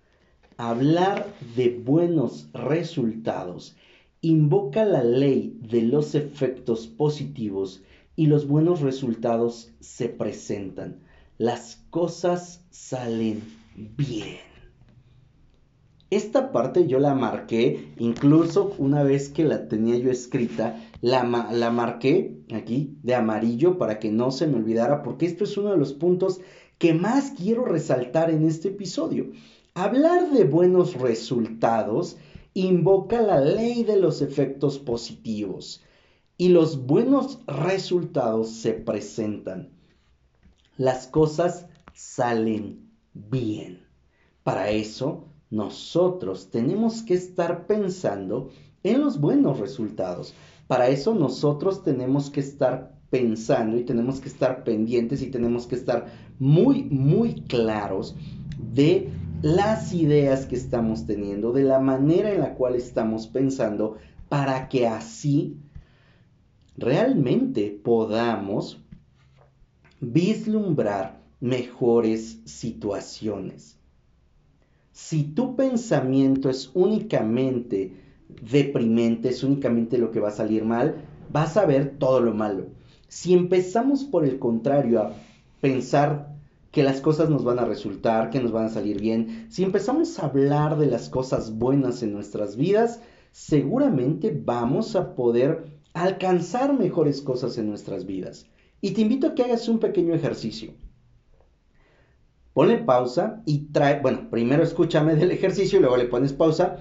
hablar 0.57 1.35
de 1.57 1.71
buenos 1.85 2.49
resultados 2.53 3.77
invoca 4.23 4.85
la 4.85 5.05
ley 5.05 5.59
de 5.61 5.83
los 5.83 6.15
efectos 6.15 6.87
positivos 6.87 7.83
y 8.17 8.27
los 8.27 8.49
buenos 8.49 8.81
resultados 8.81 9.73
se 9.81 10.09
presentan. 10.09 11.01
Las 11.39 11.85
cosas 11.91 12.65
salen 12.71 13.43
bien. 13.75 14.46
Esta 16.11 16.53
parte 16.53 16.87
yo 16.87 17.01
la 17.01 17.15
marqué, 17.15 17.93
incluso 17.99 18.75
una 18.79 19.03
vez 19.03 19.29
que 19.29 19.45
la 19.45 19.67
tenía 19.67 19.97
yo 19.97 20.09
escrita, 20.11 20.81
la, 21.01 21.25
la 21.51 21.71
marqué 21.71 22.39
aquí 22.55 22.97
de 23.03 23.17
amarillo 23.17 23.77
para 23.77 23.99
que 23.99 24.13
no 24.13 24.31
se 24.31 24.47
me 24.47 24.57
olvidara, 24.57 25.03
porque 25.03 25.27
esto 25.27 25.43
es 25.43 25.57
uno 25.57 25.73
de 25.73 25.79
los 25.79 25.95
puntos 25.95 26.41
que 26.79 26.95
más 26.95 27.33
quiero 27.33 27.65
resaltar 27.65 28.31
en 28.31 28.45
este 28.45 28.69
episodio. 28.69 29.33
Hablar 29.75 30.31
de 30.31 30.45
buenos 30.45 30.95
resultados 30.95 32.19
invoca 32.55 33.21
la 33.21 33.41
ley 33.41 33.83
de 33.83 33.97
los 33.97 34.23
efectos 34.23 34.79
positivos 34.79 35.83
y 36.39 36.51
los 36.51 36.87
buenos 36.87 37.41
resultados 37.47 38.51
se 38.51 38.75
presentan. 38.75 39.71
Las 40.77 41.09
cosas 41.09 41.67
salen 41.93 42.91
bien. 43.13 43.87
Para 44.45 44.71
eso 44.71 45.27
nosotros 45.51 46.51
tenemos 46.51 47.03
que 47.03 47.15
estar 47.15 47.67
pensando 47.67 48.51
en 48.83 49.01
los 49.01 49.21
buenos 49.21 49.59
resultados. 49.59 50.35
Para 50.67 50.89
eso 50.89 51.15
nosotros 51.15 51.83
tenemos 51.83 52.31
que 52.31 52.41
estar 52.41 52.97
pensando 53.11 53.77
y 53.77 53.85
tenemos 53.85 54.21
que 54.21 54.29
estar 54.29 54.65
pendientes 54.65 55.23
y 55.23 55.31
tenemos 55.31 55.67
que 55.67 55.77
estar 55.77 56.07
muy, 56.39 56.83
muy 56.85 57.35
claros 57.43 58.17
de 58.59 59.11
las 59.43 59.93
ideas 59.93 60.47
que 60.47 60.57
estamos 60.57 61.07
teniendo, 61.07 61.53
de 61.53 61.63
la 61.63 61.79
manera 61.79 62.33
en 62.33 62.41
la 62.41 62.55
cual 62.55 62.75
estamos 62.75 63.27
pensando, 63.27 63.97
para 64.29 64.69
que 64.69 64.87
así 64.89 65.57
realmente 66.77 67.71
podamos 67.83 68.81
vislumbrar 70.01 71.21
mejores 71.41 72.41
situaciones. 72.45 73.76
Si 74.97 75.25
tu 75.25 75.57
pensamiento 75.57 76.49
es 76.49 76.71
únicamente 76.73 77.93
deprimente, 78.51 79.29
es 79.29 79.45
únicamente 79.45 79.99
lo 79.99 80.11
que 80.11 80.21
va 80.21 80.29
a 80.29 80.33
salir 80.43 80.65
mal, 80.65 80.95
vas 81.31 81.59
a 81.59 81.67
ver 81.67 81.99
todo 81.99 82.21
lo 82.21 82.33
malo. 82.33 82.69
Si 83.07 83.35
empezamos 83.35 84.05
por 84.05 84.25
el 84.25 84.39
contrario 84.39 85.03
a 85.03 85.13
pensar 85.61 86.35
que 86.71 86.83
las 86.83 87.03
cosas 87.03 87.29
nos 87.29 87.45
van 87.45 87.59
a 87.59 87.67
resultar, 87.67 88.31
que 88.31 88.41
nos 88.41 88.53
van 88.53 88.65
a 88.65 88.71
salir 88.71 88.99
bien, 88.99 89.49
si 89.51 89.65
empezamos 89.65 90.19
a 90.19 90.29
hablar 90.29 90.79
de 90.79 90.87
las 90.87 91.11
cosas 91.11 91.59
buenas 91.59 92.03
en 92.03 92.15
nuestras 92.15 92.57
vidas, 92.57 93.03
seguramente 93.33 94.33
vamos 94.47 94.97
a 94.97 95.15
poder 95.15 95.67
alcanzar 95.93 96.73
mejores 96.73 97.21
cosas 97.21 97.59
en 97.59 97.69
nuestras 97.69 98.07
vidas. 98.07 98.47
Y 98.81 98.93
te 98.93 99.03
invito 99.03 99.27
a 99.27 99.35
que 99.35 99.43
hagas 99.43 99.69
un 99.69 99.79
pequeño 99.79 100.15
ejercicio. 100.15 100.73
Ponle 102.57 102.79
pausa 102.79 103.43
y 103.45 103.67
trae, 103.67 104.01
bueno, 104.01 104.31
primero 104.31 104.63
escúchame 104.63 105.15
del 105.15 105.31
ejercicio 105.31 105.79
y 105.79 105.83
luego 105.83 105.99
le 105.99 106.07
pones 106.07 106.33
pausa. 106.33 106.79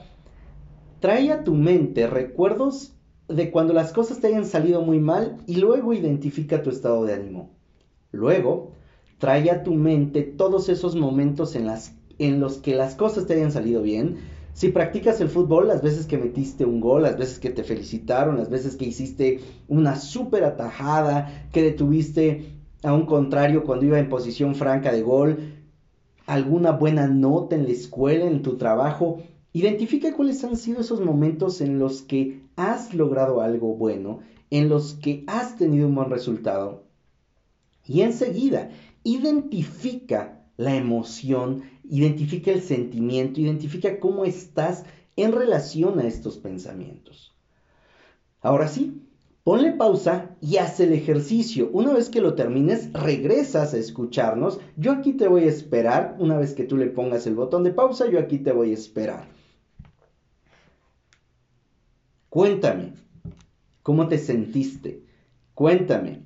Trae 1.02 1.34
a 1.34 1.44
tu 1.44 1.54
mente 1.54 2.08
recuerdos 2.08 2.94
de 3.28 3.52
cuando 3.52 3.74
las 3.74 3.92
cosas 3.92 4.22
te 4.22 4.28
hayan 4.28 4.46
salido 4.46 4.84
muy 4.84 5.00
mal 5.00 5.36
y 5.48 5.58
luego 5.58 5.92
identifica 5.92 6.64
tu 6.64 6.70
estado 6.70 7.04
de 7.04 7.16
ánimo. 7.16 7.58
Luego, 8.14 8.72
trae 9.18 9.52
a 9.52 9.64
tu 9.64 9.74
mente 9.74 10.22
todos 10.22 10.70
esos 10.70 10.96
momentos 10.96 11.58
en, 11.58 11.66
las, 11.66 11.94
en 12.20 12.40
los 12.40 12.60
que 12.60 12.74
las 12.74 12.96
cosas 12.96 13.28
te 13.28 13.34
hayan 13.34 13.52
salido 13.52 13.82
bien. 13.82 14.20
Si 14.54 14.70
practicas 14.70 15.20
el 15.20 15.28
fútbol, 15.28 15.68
las 15.68 15.82
veces 15.82 16.06
que 16.06 16.18
metiste 16.18 16.64
un 16.64 16.80
gol, 16.80 17.04
las 17.04 17.18
veces 17.18 17.38
que 17.38 17.50
te 17.50 17.66
felicitaron, 17.66 18.38
las 18.38 18.50
veces 18.50 18.78
que 18.78 18.86
hiciste 18.86 19.42
una 19.68 19.98
súper 19.98 20.46
atajada, 20.46 21.50
que 21.52 21.62
detuviste 21.62 22.54
a 22.82 22.94
un 22.94 23.06
contrario 23.06 23.66
cuando 23.66 23.84
iba 23.84 24.00
en 24.00 24.08
posición 24.08 24.56
franca 24.56 24.94
de 24.94 25.02
gol, 25.02 25.65
alguna 26.26 26.72
buena 26.72 27.08
nota 27.08 27.56
en 27.56 27.66
la 27.66 27.72
escuela, 27.72 28.26
en 28.26 28.42
tu 28.42 28.58
trabajo, 28.58 29.24
Identifica 29.56 30.14
cuáles 30.14 30.44
han 30.44 30.58
sido 30.58 30.82
esos 30.82 31.00
momentos 31.00 31.62
en 31.62 31.80
los 31.80 32.02
que 32.02 32.42
has 32.58 32.94
logrado 32.94 33.40
algo 33.40 33.74
bueno, 33.74 34.20
en 34.50 34.68
los 34.68 34.96
que 34.96 35.24
has 35.28 35.56
tenido 35.56 35.88
un 35.88 35.96
buen 35.96 36.10
resultado. 36.10 36.84
Y 37.86 38.02
enseguida, 38.02 38.72
identifica 39.06 40.46
la 40.58 40.76
emoción, 40.76 41.64
identifica 41.86 42.52
el 42.52 42.64
sentimiento, 42.64 43.40
identifica 43.40 43.98
cómo 44.02 44.26
estás 44.26 44.84
en 45.16 45.32
relación 45.32 46.00
a 46.00 46.04
estos 46.06 46.36
pensamientos. 46.36 47.34
Ahora 48.42 48.68
sí, 48.68 49.04
ponle 49.46 49.74
pausa 49.74 50.36
y 50.42 50.58
haz 50.58 50.80
el 50.80 50.92
ejercicio. 50.92 51.70
Una 51.72 51.94
vez 51.94 52.10
que 52.10 52.20
lo 52.20 52.34
termines, 52.34 52.92
regresas 52.94 53.76
a 53.76 53.78
escucharnos. 53.78 54.60
Yo 54.76 54.92
aquí 54.92 55.14
te 55.14 55.28
voy 55.28 55.44
a 55.44 55.50
esperar. 55.50 56.18
Una 56.20 56.36
vez 56.36 56.56
que 56.56 56.64
tú 56.64 56.78
le 56.78 56.88
pongas 56.88 57.28
el 57.28 57.36
botón 57.36 57.64
de 57.64 57.72
pausa, 57.72 58.10
yo 58.10 58.20
aquí 58.20 58.40
te 58.40 58.52
voy 58.52 58.72
a 58.72 58.74
esperar. 58.74 59.28
Cuéntame, 62.30 62.94
¿cómo 63.84 64.08
te 64.08 64.18
sentiste? 64.18 65.04
Cuéntame, 65.54 66.24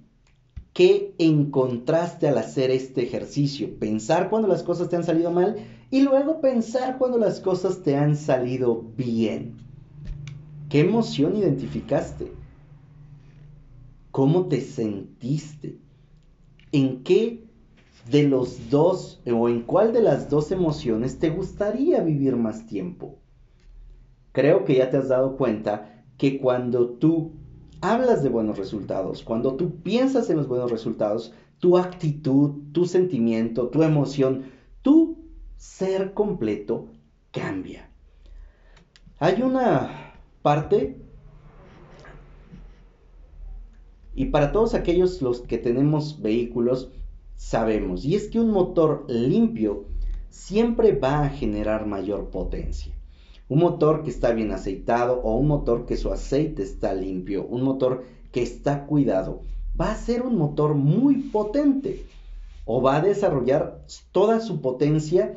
¿qué 0.71 1.13
encontraste 1.17 2.29
al 2.29 2.38
hacer 2.38 2.71
este 2.71 3.03
ejercicio? 3.03 3.77
Pensar 3.77 4.29
cuando 4.29 4.47
las 4.47 4.63
cosas 4.63 4.88
te 4.88 4.95
han 4.95 5.03
salido 5.03 5.29
mal 5.29 5.58
y 5.91 6.03
luego 6.03 6.39
pensar 6.39 6.97
cuando 6.97 7.17
las 7.17 7.41
cosas 7.41 7.84
te 7.84 7.97
han 7.97 8.15
salido 8.15 8.82
bien. 8.95 9.58
¿Qué 10.69 10.79
emoción 10.79 11.36
identificaste? 11.36 12.38
¿Cómo 14.19 14.47
te 14.47 14.60
sentiste? 14.60 15.79
¿En 16.73 17.03
qué 17.03 17.45
de 18.12 18.27
los 18.27 18.69
dos 18.69 19.21
o 19.25 19.47
en 19.47 19.62
cuál 19.62 19.93
de 19.93 20.01
las 20.01 20.29
dos 20.29 20.51
emociones 20.51 21.19
te 21.19 21.29
gustaría 21.29 22.01
vivir 22.01 22.36
más 22.36 22.65
tiempo? 22.65 23.15
Creo 24.34 24.65
que 24.65 24.75
ya 24.75 24.89
te 24.89 24.97
has 24.97 25.08
dado 25.08 25.38
cuenta 25.38 26.03
que 26.17 26.38
cuando 26.38 26.89
tú 26.89 27.32
hablas 27.79 28.21
de 28.21 28.27
buenos 28.27 28.58
resultados, 28.58 29.23
cuando 29.23 29.55
tú 29.55 29.77
piensas 29.84 30.29
en 30.29 30.36
los 30.36 30.49
buenos 30.49 30.69
resultados, 30.69 31.32
tu 31.60 31.77
actitud, 31.77 32.73
tu 32.73 32.86
sentimiento, 32.86 33.69
tu 33.69 33.84
emoción, 33.84 34.47
tu 34.82 35.29
ser 35.55 36.13
completo 36.13 36.88
cambia. 37.32 37.89
Hay 39.17 39.41
una 39.41 40.12
parte, 40.41 41.09
y 44.19 44.25
para 44.25 44.51
todos 44.51 44.73
aquellos 44.73 45.21
los 45.21 45.39
que 45.39 45.58
tenemos 45.58 46.21
vehículos, 46.21 46.89
sabemos, 47.38 48.03
y 48.03 48.15
es 48.15 48.27
que 48.27 48.41
un 48.41 48.51
motor 48.51 49.05
limpio 49.08 49.86
siempre 50.27 50.91
va 50.91 51.23
a 51.23 51.29
generar 51.29 51.86
mayor 51.86 52.29
potencia. 52.29 52.93
Un 53.47 53.60
motor 53.60 54.03
que 54.03 54.10
está 54.10 54.34
bien 54.34 54.51
aceitado 54.51 55.21
o 55.23 55.38
un 55.38 55.47
motor 55.47 55.86
que 55.86 55.95
su 55.95 56.12
aceite 56.12 56.63
está 56.63 56.93
limpio, 56.93 57.45
un 57.45 57.62
motor 57.62 58.03
que 58.34 58.41
está 58.41 58.88
cuidado, 58.88 59.43
va 59.79 59.93
a 59.93 59.95
ser 59.95 60.23
un 60.23 60.38
motor 60.38 60.73
muy 60.73 61.15
potente 61.32 62.05
o 62.65 62.82
va 62.82 62.97
a 62.97 63.01
desarrollar 63.01 63.86
toda 64.12 64.41
su 64.41 64.60
potencia 64.60 65.34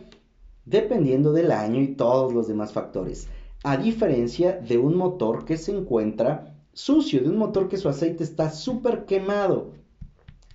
dependiendo 0.64 1.32
del 1.32 1.52
año 1.52 1.80
y 1.80 1.94
todos 1.94 2.32
los 2.32 2.48
demás 2.48 2.72
factores. 2.72 3.28
A 3.62 3.76
diferencia 3.76 4.58
de 4.58 4.78
un 4.78 4.96
motor 4.96 5.44
que 5.44 5.56
se 5.56 5.70
encuentra 5.70 6.51
sucio, 6.72 7.20
de 7.20 7.28
un 7.28 7.36
motor 7.36 7.68
que 7.68 7.76
su 7.76 7.88
aceite 7.88 8.24
está 8.24 8.50
súper 8.50 9.04
quemado. 9.04 9.72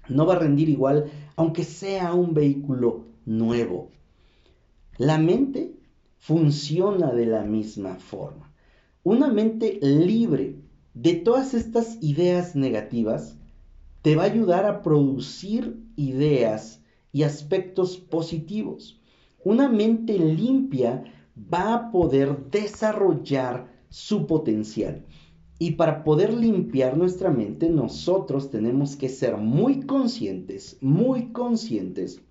No 0.10 0.26
va 0.26 0.36
a 0.36 0.40
rendir 0.40 0.70
igual 0.70 1.12
aunque 1.36 1.64
sea 1.64 2.14
un 2.14 2.34
vehículo 2.34 3.06
nuevo. 3.26 3.92
La 4.98 5.18
mente 5.18 5.74
funciona 6.18 7.12
de 7.14 7.26
la 7.26 7.44
misma 7.44 7.96
forma. 7.96 8.52
Una 9.04 9.28
mente 9.28 9.80
libre 9.82 10.56
de 10.94 11.14
todas 11.14 11.54
estas 11.54 11.98
ideas 12.02 12.56
negativas 12.56 13.38
te 14.02 14.16
va 14.16 14.24
a 14.24 14.32
ayudar 14.32 14.66
a 14.66 14.82
producir 14.82 15.84
ideas 15.96 16.82
y 17.12 17.24
aspectos 17.24 17.98
positivos. 17.98 19.00
Una 19.44 19.70
mente 19.70 20.18
limpia 20.18 21.04
va 21.54 21.74
a 21.74 21.92
poder 21.92 22.50
desarrollar 22.50 23.72
su 23.90 24.26
potencial. 24.26 25.06
Y 25.60 25.72
para 25.72 26.04
poder 26.04 26.34
limpiar 26.34 26.98
nuestra 26.98 27.32
mente, 27.32 27.70
nosotros 27.70 28.52
tenemos 28.52 28.96
que 28.96 29.10
ser 29.10 29.38
muy 29.38 29.82
conscientes, 29.82 30.78
muy 30.82 31.32
conscientes 31.32 32.22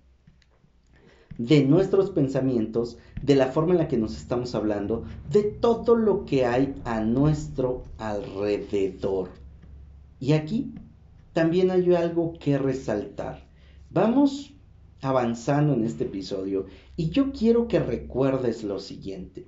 de 1.37 1.63
nuestros 1.63 2.09
pensamientos, 2.09 2.97
de 3.21 3.35
la 3.35 3.47
forma 3.47 3.73
en 3.73 3.79
la 3.79 3.87
que 3.87 3.97
nos 3.97 4.17
estamos 4.17 4.55
hablando, 4.55 5.03
de 5.31 5.43
todo 5.43 5.95
lo 5.95 6.25
que 6.25 6.45
hay 6.45 6.75
a 6.85 7.01
nuestro 7.01 7.83
alrededor. 7.97 9.29
Y 10.19 10.33
aquí 10.33 10.73
también 11.33 11.69
hay 11.69 11.93
algo 11.93 12.33
que 12.39 12.57
resaltar. 12.57 13.45
Vamos 13.91 14.53
avanzando 15.01 15.73
en 15.73 15.83
este 15.83 16.05
episodio 16.05 16.65
y 16.95 17.09
yo 17.09 17.31
quiero 17.31 17.67
que 17.67 17.79
recuerdes 17.79 18.63
lo 18.63 18.79
siguiente. 18.79 19.47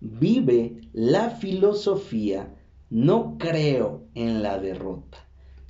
Vive 0.00 0.80
la 0.94 1.30
filosofía, 1.30 2.54
no 2.90 3.38
creo 3.38 4.02
en 4.14 4.42
la 4.42 4.58
derrota. 4.58 5.18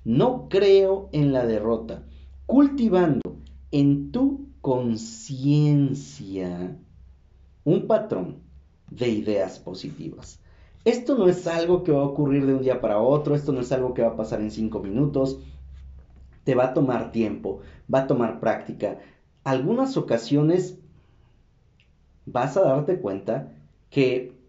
No 0.04 0.48
creo 0.48 1.11
en 1.12 1.33
la 1.33 1.46
derrota. 1.46 2.02
Cultivando 2.46 3.37
en 3.70 4.11
tu 4.11 4.48
conciencia 4.62 6.09
un 7.64 7.87
patrón 7.87 8.38
de 8.90 9.09
ideas 9.09 9.59
positivas. 9.59 10.40
Esto 10.85 11.16
no 11.16 11.28
es 11.28 11.46
algo 11.46 11.85
que 11.85 11.92
va 11.92 12.00
a 12.00 12.06
ocurrir 12.06 12.46
de 12.46 12.54
un 12.54 12.62
día 12.62 12.80
para 12.80 12.98
otro, 13.00 13.35
esto 13.35 13.52
no 13.52 13.61
es 13.61 13.70
algo 13.70 13.92
que 13.92 14.00
va 14.02 14.09
a 14.09 14.16
pasar 14.16 14.40
en 14.40 14.50
cinco 14.50 14.80
minutos, 14.80 15.38
te 16.44 16.54
va 16.54 16.64
a 16.64 16.74
tomar 16.74 17.12
tiempo, 17.12 17.61
va 17.92 18.00
a 18.00 18.06
tomar 18.06 18.40
práctica. 18.40 18.98
Algunas 19.44 19.98
ocasiones 19.98 20.78
vas 22.24 22.56
a 22.56 22.62
darte 22.62 22.98
cuenta 22.98 23.52
que 23.90 24.39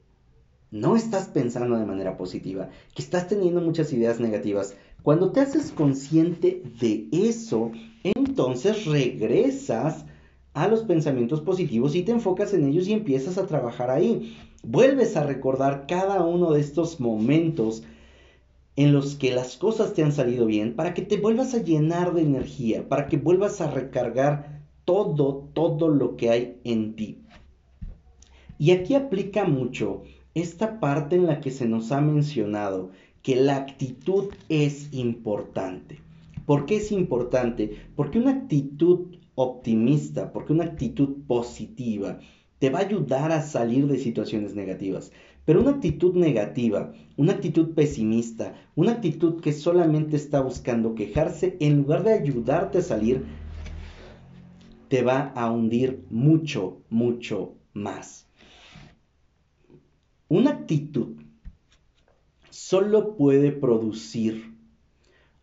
no 0.72 0.96
estás 0.96 1.28
pensando 1.28 1.78
de 1.78 1.86
manera 1.86 2.18
positiva, 2.18 2.70
que 2.96 3.02
estás 3.02 3.28
teniendo 3.28 3.62
muchas 3.62 3.92
ideas 3.92 4.20
negativas. 4.20 4.76
Cuando 5.04 5.32
te 5.32 5.42
haces 5.42 5.72
consciente 5.72 6.64
de 6.80 7.08
eso, 7.12 7.72
entonces 8.04 8.86
regresas 8.86 10.06
a 10.54 10.68
los 10.68 10.84
pensamientos 10.84 11.42
positivos 11.42 11.96
y 11.96 12.04
te 12.04 12.14
enfocas 12.14 12.54
en 12.54 12.66
ellos 12.66 12.88
y 12.88 12.94
empiezas 12.94 13.38
a 13.38 13.48
trabajar 13.48 13.90
ahí. 13.90 14.38
Vuelves 14.64 15.18
a 15.18 15.24
recordar 15.24 15.86
cada 15.88 16.24
uno 16.24 16.52
de 16.52 16.62
estos 16.62 17.00
momentos 17.00 17.84
en 18.78 18.94
los 18.94 19.16
que 19.16 19.34
las 19.34 19.58
cosas 19.58 19.94
te 19.94 20.04
han 20.04 20.14
salido 20.14 20.46
bien 20.46 20.76
para 20.76 20.94
que 20.94 21.02
te 21.02 21.18
vuelvas 21.18 21.54
a 21.54 21.62
llenar 21.62 22.14
de 22.14 22.22
energía, 22.22 22.88
para 22.88 23.08
que 23.08 23.18
vuelvas 23.18 23.60
a 23.60 23.70
recargar 23.70 24.62
todo, 24.86 25.50
todo 25.54 25.90
lo 25.90 26.16
que 26.16 26.30
hay 26.30 26.60
en 26.64 26.96
ti. 26.96 27.18
Y 28.58 28.72
aquí 28.72 28.96
aplica 28.96 29.44
mucho 29.44 30.04
esta 30.34 30.80
parte 30.80 31.16
en 31.16 31.28
la 31.28 31.42
que 31.42 31.52
se 31.52 31.68
nos 31.68 31.92
ha 31.92 32.02
mencionado 32.02 32.92
que 33.22 33.36
la 33.36 33.58
actitud 33.58 34.30
es 34.50 34.90
importante. 34.94 36.00
¿Por 36.46 36.66
qué 36.66 36.78
es 36.78 36.92
importante? 36.92 37.78
Porque 37.96 38.20
una 38.20 38.32
actitud 38.32 39.16
optimista, 39.36 40.32
porque 40.32 40.54
una 40.54 40.66
actitud 40.66 41.18
positiva 41.28 42.20
te 42.60 42.70
va 42.70 42.80
a 42.80 42.84
ayudar 42.84 43.32
a 43.32 43.42
salir 43.42 43.88
de 43.88 43.98
situaciones 43.98 44.56
negativas. 44.56 45.12
Pero 45.46 45.62
una 45.62 45.72
actitud 45.72 46.16
negativa, 46.16 46.94
una 47.18 47.34
actitud 47.34 47.74
pesimista, 47.74 48.54
una 48.76 48.92
actitud 48.92 49.42
que 49.42 49.52
solamente 49.52 50.16
está 50.16 50.42
buscando 50.42 50.94
quejarse, 50.94 51.58
en 51.60 51.78
lugar 51.78 52.04
de 52.04 52.14
ayudarte 52.14 52.78
a 52.78 52.84
salir, 52.84 53.26
te 54.88 55.02
va 55.02 55.32
a 55.36 55.52
hundir 55.52 56.06
mucho, 56.10 56.82
mucho 56.90 57.56
más. 57.74 58.28
Una 60.32 60.52
actitud 60.52 61.18
solo 62.50 63.18
puede 63.18 63.52
producir 63.52 64.56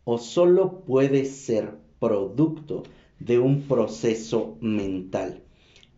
o 0.05 0.17
solo 0.17 0.81
puede 0.87 1.27
ser 1.27 1.77
producto 1.99 2.85
de 3.21 3.39
un 3.39 3.65
proceso 3.65 4.57
mental. 4.63 5.43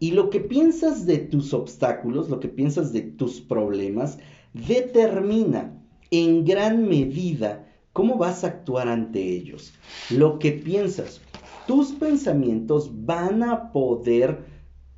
Y 0.01 0.11
lo 0.11 0.29
que 0.29 0.41
piensas 0.41 1.07
de 1.07 1.19
tus 1.19 1.55
obstáculos, 1.55 2.31
lo 2.31 2.41
que 2.41 2.49
piensas 2.49 2.93
de 2.93 3.03
tus 3.03 3.41
problemas, 3.41 4.19
determina 4.55 5.81
en 6.11 6.45
gran 6.45 6.89
medida 6.89 7.69
cómo 7.93 8.19
vas 8.19 8.43
a 8.43 8.49
actuar 8.49 8.89
ante 8.89 9.23
ellos. 9.23 9.73
Lo 10.11 10.41
que 10.41 10.51
piensas, 10.51 11.21
tus 11.69 11.93
pensamientos 11.93 12.91
van 13.07 13.45
a 13.45 13.71
poder 13.71 14.47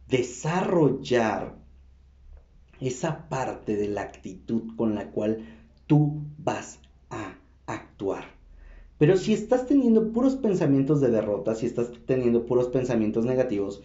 desarrollar 0.08 1.61
esa 2.86 3.28
parte 3.28 3.76
de 3.76 3.88
la 3.88 4.02
actitud 4.02 4.74
con 4.76 4.94
la 4.94 5.10
cual 5.10 5.44
tú 5.86 6.22
vas 6.38 6.78
a 7.10 7.34
actuar. 7.66 8.24
Pero 8.98 9.16
si 9.16 9.32
estás 9.32 9.66
teniendo 9.66 10.12
puros 10.12 10.36
pensamientos 10.36 11.00
de 11.00 11.10
derrota, 11.10 11.54
si 11.54 11.66
estás 11.66 11.90
teniendo 12.06 12.46
puros 12.46 12.68
pensamientos 12.68 13.24
negativos, 13.24 13.82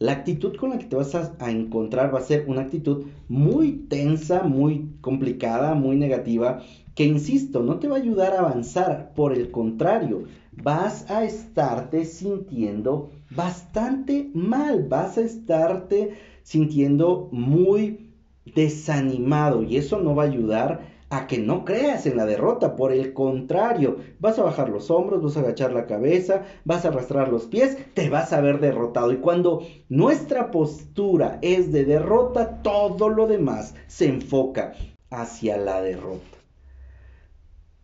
la 0.00 0.12
actitud 0.12 0.56
con 0.56 0.70
la 0.70 0.78
que 0.78 0.86
te 0.86 0.96
vas 0.96 1.14
a, 1.14 1.50
encontrar 1.50 2.14
va 2.14 2.18
a 2.18 2.22
ser 2.22 2.44
una 2.48 2.62
actitud 2.62 3.06
muy 3.28 3.72
tensa, 3.88 4.42
muy 4.42 4.90
complicada, 5.00 5.74
muy 5.74 5.96
negativa, 5.96 6.62
que 6.94 7.04
insisto, 7.04 7.62
no 7.62 7.78
te 7.78 7.88
va 7.88 7.96
a 7.96 8.00
ayudar 8.00 8.32
a 8.32 8.40
avanzar. 8.40 9.12
Por 9.14 9.32
el 9.32 9.50
contrario, 9.50 10.24
vas 10.52 11.08
a 11.10 11.24
estarte 11.24 12.04
sintiendo 12.04 13.10
bastante 13.30 14.30
mal, 14.34 14.86
vas 14.88 15.18
a 15.18 15.22
estarte 15.22 16.14
sintiendo 16.42 17.28
muy 17.32 18.07
desanimado 18.54 19.62
y 19.62 19.76
eso 19.76 19.98
no 20.00 20.14
va 20.14 20.24
a 20.24 20.26
ayudar 20.26 20.98
a 21.10 21.26
que 21.26 21.38
no 21.38 21.64
creas 21.64 22.06
en 22.06 22.16
la 22.16 22.26
derrota, 22.26 22.76
por 22.76 22.92
el 22.92 23.14
contrario, 23.14 23.96
vas 24.20 24.38
a 24.38 24.42
bajar 24.42 24.68
los 24.68 24.90
hombros, 24.90 25.22
vas 25.22 25.36
a 25.36 25.40
agachar 25.40 25.72
la 25.72 25.86
cabeza, 25.86 26.44
vas 26.64 26.84
a 26.84 26.88
arrastrar 26.88 27.28
los 27.28 27.46
pies, 27.46 27.78
te 27.94 28.10
vas 28.10 28.32
a 28.32 28.40
ver 28.40 28.60
derrotado. 28.60 29.12
Y 29.12 29.16
cuando 29.16 29.62
nuestra 29.88 30.50
postura 30.50 31.38
es 31.40 31.72
de 31.72 31.84
derrota, 31.84 32.62
todo 32.62 33.08
lo 33.08 33.26
demás 33.26 33.74
se 33.86 34.06
enfoca 34.06 34.74
hacia 35.10 35.56
la 35.56 35.80
derrota. 35.80 36.38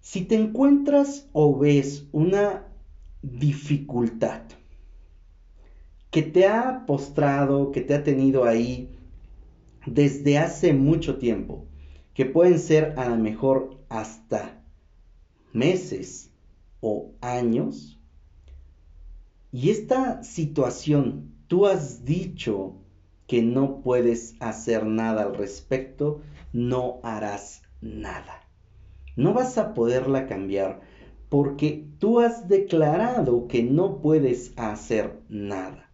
Si 0.00 0.22
te 0.22 0.34
encuentras 0.34 1.28
o 1.32 1.58
ves 1.58 2.06
una 2.12 2.66
dificultad 3.22 4.42
que 6.10 6.22
te 6.22 6.46
ha 6.46 6.84
postrado, 6.86 7.72
que 7.72 7.80
te 7.80 7.94
ha 7.94 8.04
tenido 8.04 8.44
ahí 8.44 8.93
desde 9.86 10.38
hace 10.38 10.72
mucho 10.72 11.18
tiempo, 11.18 11.66
que 12.14 12.24
pueden 12.24 12.58
ser 12.58 12.94
a 12.96 13.08
lo 13.08 13.16
mejor 13.16 13.78
hasta 13.88 14.62
meses 15.52 16.30
o 16.80 17.12
años. 17.20 17.98
Y 19.52 19.70
esta 19.70 20.22
situación, 20.22 21.32
tú 21.48 21.66
has 21.66 22.04
dicho 22.04 22.76
que 23.26 23.42
no 23.42 23.80
puedes 23.80 24.34
hacer 24.40 24.84
nada 24.86 25.22
al 25.22 25.34
respecto, 25.34 26.20
no 26.52 27.00
harás 27.02 27.62
nada. 27.80 28.42
No 29.16 29.32
vas 29.32 29.58
a 29.58 29.74
poderla 29.74 30.26
cambiar 30.26 30.80
porque 31.28 31.88
tú 31.98 32.20
has 32.20 32.48
declarado 32.48 33.48
que 33.48 33.62
no 33.62 34.00
puedes 34.00 34.52
hacer 34.56 35.20
nada. 35.28 35.90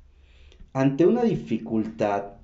Ante 0.73 1.07
una 1.07 1.23
dificultad, 1.23 2.40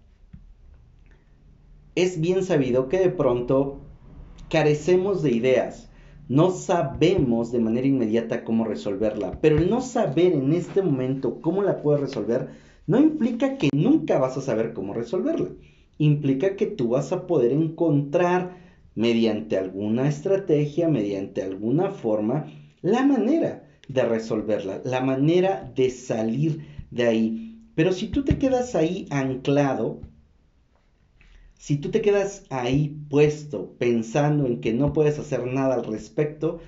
es 1.97 2.21
bien 2.21 2.45
sabido 2.45 2.89
que 2.89 2.99
de 2.99 3.09
pronto 3.09 3.81
carecemos 4.51 5.23
de 5.23 5.33
ideas, 5.33 5.91
no 6.29 6.51
sabemos 6.51 7.53
de 7.53 7.59
manera 7.59 7.87
inmediata 7.87 8.45
cómo 8.45 8.65
resolverla, 8.65 9.39
pero 9.41 9.59
el 9.59 9.71
no 9.71 9.81
saber 9.81 10.33
en 10.35 10.53
este 10.53 10.83
momento 10.83 11.41
cómo 11.41 11.63
la 11.63 11.83
puedes 11.83 12.01
resolver 12.01 12.49
no 12.87 13.01
implica 13.01 13.57
que 13.57 13.71
nunca 13.73 14.19
vas 14.19 14.37
a 14.37 14.43
saber 14.43 14.73
cómo 14.73 14.93
resolverla, 14.93 15.49
implica 15.99 16.55
que 16.55 16.67
tú 16.67 16.91
vas 16.91 17.13
a 17.13 17.27
poder 17.27 17.53
encontrar 17.53 18.59
mediante 18.95 19.57
alguna 19.57 20.09
estrategia, 20.09 20.89
mediante 20.89 21.43
alguna 21.43 21.91
forma, 21.91 22.47
la 22.83 23.05
manera 23.05 23.69
de 23.89 24.03
resolverla, 24.03 24.83
la 24.85 25.01
manera 25.01 25.73
de 25.75 25.91
salir 25.91 26.67
de 26.91 27.05
ahí. 27.05 27.61
Pero 27.75 27.93
si 27.93 28.09
tú 28.09 28.25
te 28.25 28.39
quedas 28.39 28.75
ahí 28.75 29.07
anclado, 29.11 30.01
si 31.59 31.79
tú 31.79 31.91
te 31.91 32.03
quedas 32.03 32.45
ahí 32.51 32.97
puesto 33.09 33.73
pensando 33.79 34.47
en 34.47 34.61
que 34.61 34.73
no 34.73 34.93
puedes 34.93 35.19
hacer 35.19 35.47
nada 35.47 35.75
al 35.75 35.85
respecto, 35.85 36.61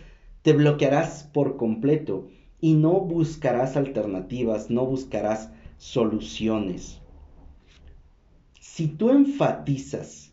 te 0.42 0.52
bloquearás 0.52 1.24
por 1.32 1.56
completo 1.56 2.28
y 2.60 2.74
no 2.74 3.00
buscarás 3.00 3.76
alternativas, 3.76 4.70
no 4.70 4.86
buscarás 4.86 5.50
soluciones. 5.76 7.00
Si 8.60 8.88
tú 8.88 9.10
enfatizas 9.10 10.32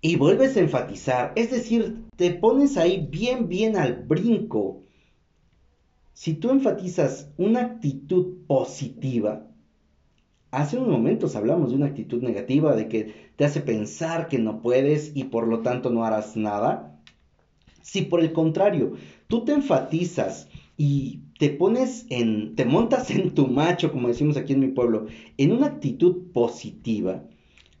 y 0.00 0.16
vuelves 0.16 0.56
a 0.56 0.60
enfatizar, 0.60 1.32
es 1.34 1.50
decir, 1.50 2.04
te 2.16 2.30
pones 2.30 2.76
ahí 2.76 3.06
bien, 3.10 3.48
bien 3.48 3.76
al 3.76 4.04
brinco, 4.04 4.84
si 6.12 6.34
tú 6.34 6.50
enfatizas 6.50 7.30
una 7.36 7.60
actitud 7.60 8.46
positiva, 8.46 9.47
Hace 10.50 10.78
unos 10.78 10.88
momentos 10.88 11.36
hablamos 11.36 11.70
de 11.70 11.76
una 11.76 11.86
actitud 11.86 12.22
negativa, 12.22 12.74
de 12.74 12.88
que 12.88 13.14
te 13.36 13.44
hace 13.44 13.60
pensar 13.60 14.28
que 14.28 14.38
no 14.38 14.62
puedes 14.62 15.12
y 15.14 15.24
por 15.24 15.46
lo 15.46 15.60
tanto 15.60 15.90
no 15.90 16.04
harás 16.04 16.36
nada. 16.36 16.98
Si 17.82 18.02
por 18.02 18.20
el 18.20 18.32
contrario, 18.32 18.94
tú 19.26 19.44
te 19.44 19.52
enfatizas 19.52 20.48
y 20.76 21.20
te 21.38 21.50
pones 21.50 22.06
en, 22.08 22.54
te 22.56 22.64
montas 22.64 23.10
en 23.10 23.34
tu 23.34 23.46
macho, 23.46 23.92
como 23.92 24.08
decimos 24.08 24.36
aquí 24.36 24.54
en 24.54 24.60
mi 24.60 24.68
pueblo, 24.68 25.06
en 25.36 25.52
una 25.52 25.66
actitud 25.66 26.32
positiva, 26.32 27.24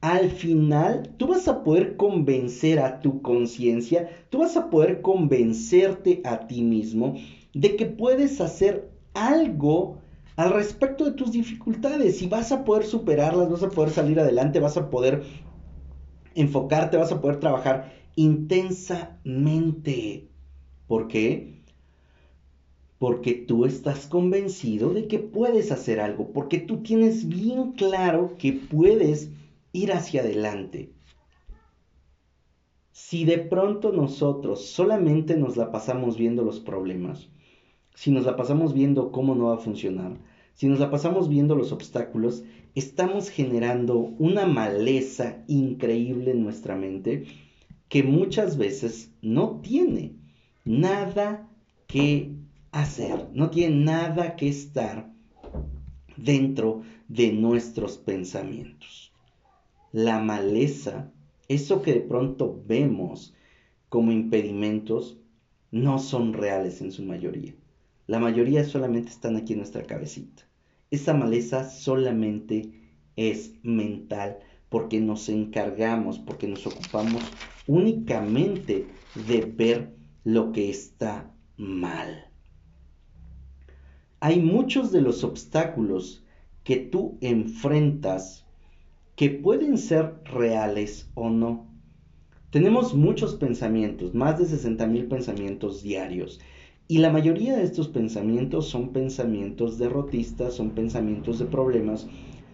al 0.00 0.30
final 0.30 1.14
tú 1.16 1.28
vas 1.28 1.48
a 1.48 1.64
poder 1.64 1.96
convencer 1.96 2.80
a 2.80 3.00
tu 3.00 3.22
conciencia, 3.22 4.08
tú 4.30 4.38
vas 4.38 4.56
a 4.56 4.70
poder 4.70 5.00
convencerte 5.00 6.20
a 6.24 6.46
ti 6.46 6.62
mismo 6.62 7.14
de 7.54 7.76
que 7.76 7.86
puedes 7.86 8.40
hacer 8.40 8.90
algo 9.14 9.98
al 10.38 10.52
respecto 10.52 11.04
de 11.04 11.12
tus 11.12 11.32
dificultades 11.32 12.22
y 12.22 12.28
vas 12.28 12.52
a 12.52 12.64
poder 12.64 12.86
superarlas, 12.86 13.50
vas 13.50 13.64
a 13.64 13.70
poder 13.70 13.90
salir 13.90 14.20
adelante, 14.20 14.60
vas 14.60 14.76
a 14.76 14.88
poder 14.88 15.24
enfocarte, 16.36 16.96
vas 16.96 17.10
a 17.10 17.20
poder 17.20 17.40
trabajar 17.40 17.92
intensamente. 18.14 20.28
¿Por 20.86 21.08
qué? 21.08 21.64
Porque 22.98 23.34
tú 23.34 23.64
estás 23.64 24.06
convencido 24.06 24.90
de 24.90 25.08
que 25.08 25.18
puedes 25.18 25.72
hacer 25.72 25.98
algo, 25.98 26.32
porque 26.32 26.60
tú 26.60 26.84
tienes 26.84 27.28
bien 27.28 27.72
claro 27.72 28.36
que 28.38 28.52
puedes 28.52 29.32
ir 29.72 29.92
hacia 29.92 30.20
adelante. 30.20 30.92
Si 32.92 33.24
de 33.24 33.38
pronto 33.38 33.90
nosotros 33.90 34.66
solamente 34.66 35.36
nos 35.36 35.56
la 35.56 35.72
pasamos 35.72 36.16
viendo 36.16 36.44
los 36.44 36.60
problemas, 36.60 37.28
si 37.98 38.12
nos 38.12 38.26
la 38.26 38.36
pasamos 38.36 38.74
viendo 38.74 39.10
cómo 39.10 39.34
no 39.34 39.46
va 39.46 39.54
a 39.54 39.58
funcionar, 39.58 40.18
si 40.54 40.68
nos 40.68 40.78
la 40.78 40.88
pasamos 40.88 41.28
viendo 41.28 41.56
los 41.56 41.72
obstáculos, 41.72 42.44
estamos 42.76 43.28
generando 43.28 43.96
una 44.20 44.46
maleza 44.46 45.42
increíble 45.48 46.30
en 46.30 46.44
nuestra 46.44 46.76
mente 46.76 47.24
que 47.88 48.04
muchas 48.04 48.56
veces 48.56 49.10
no 49.20 49.60
tiene 49.62 50.12
nada 50.64 51.48
que 51.88 52.30
hacer, 52.70 53.30
no 53.32 53.50
tiene 53.50 53.84
nada 53.84 54.36
que 54.36 54.46
estar 54.46 55.10
dentro 56.16 56.82
de 57.08 57.32
nuestros 57.32 57.98
pensamientos. 57.98 59.10
La 59.90 60.20
maleza, 60.20 61.10
eso 61.48 61.82
que 61.82 61.94
de 61.94 62.00
pronto 62.02 62.62
vemos 62.64 63.34
como 63.88 64.12
impedimentos, 64.12 65.18
no 65.72 65.98
son 65.98 66.32
reales 66.32 66.80
en 66.80 66.92
su 66.92 67.02
mayoría. 67.02 67.54
La 68.08 68.18
mayoría 68.18 68.64
solamente 68.64 69.10
están 69.10 69.36
aquí 69.36 69.52
en 69.52 69.58
nuestra 69.58 69.82
cabecita. 69.82 70.42
Esa 70.90 71.12
maleza 71.12 71.68
solamente 71.68 72.72
es 73.16 73.52
mental 73.62 74.38
porque 74.70 74.98
nos 74.98 75.28
encargamos, 75.28 76.18
porque 76.18 76.48
nos 76.48 76.66
ocupamos 76.66 77.22
únicamente 77.66 78.86
de 79.28 79.42
ver 79.42 79.94
lo 80.24 80.52
que 80.52 80.70
está 80.70 81.30
mal. 81.58 82.24
Hay 84.20 84.40
muchos 84.40 84.90
de 84.90 85.02
los 85.02 85.22
obstáculos 85.22 86.24
que 86.64 86.76
tú 86.76 87.18
enfrentas 87.20 88.46
que 89.16 89.28
pueden 89.28 89.76
ser 89.76 90.14
reales 90.24 91.10
o 91.12 91.28
no. 91.28 91.66
Tenemos 92.48 92.94
muchos 92.94 93.34
pensamientos, 93.34 94.14
más 94.14 94.38
de 94.38 94.46
60.000 94.46 95.08
pensamientos 95.08 95.82
diarios. 95.82 96.40
Y 96.88 96.98
la 96.98 97.10
mayoría 97.10 97.56
de 97.56 97.64
estos 97.64 97.88
pensamientos 97.88 98.68
son 98.68 98.92
pensamientos 98.92 99.78
derrotistas, 99.78 100.54
son 100.54 100.70
pensamientos 100.70 101.38
de 101.38 101.44
problemas, 101.44 102.08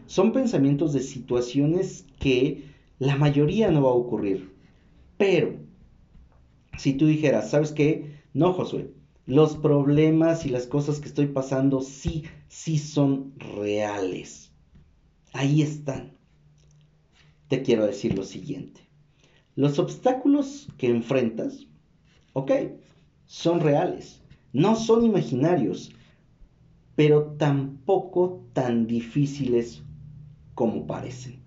son 0.06 0.32
pensamientos 0.32 0.92
de 0.92 1.00
situaciones 1.00 2.04
que 2.18 2.64
la 2.98 3.16
mayoría 3.16 3.70
no 3.70 3.84
va 3.84 3.90
a 3.90 3.94
ocurrir. 3.94 4.52
Pero, 5.16 5.54
si 6.76 6.94
tú 6.94 7.06
dijeras, 7.06 7.50
¿sabes 7.50 7.72
qué? 7.72 8.16
No, 8.34 8.52
Josué, 8.52 8.90
los 9.24 9.56
problemas 9.56 10.44
y 10.44 10.48
las 10.48 10.66
cosas 10.66 10.98
que 10.98 11.08
estoy 11.08 11.26
pasando 11.26 11.80
sí, 11.80 12.24
sí 12.48 12.76
son 12.78 13.32
reales. 13.38 14.52
Ahí 15.32 15.62
están 15.62 16.14
te 17.48 17.62
quiero 17.62 17.86
decir 17.86 18.16
lo 18.16 18.24
siguiente. 18.24 18.80
Los 19.54 19.78
obstáculos 19.78 20.68
que 20.76 20.88
enfrentas, 20.88 21.66
ok, 22.32 22.50
son 23.26 23.60
reales, 23.60 24.20
no 24.54 24.76
son 24.76 25.04
imaginarios, 25.04 25.92
pero 26.94 27.34
tampoco 27.38 28.46
tan 28.52 28.86
difíciles 28.86 29.82
como 30.54 30.86
parecen. 30.86 31.40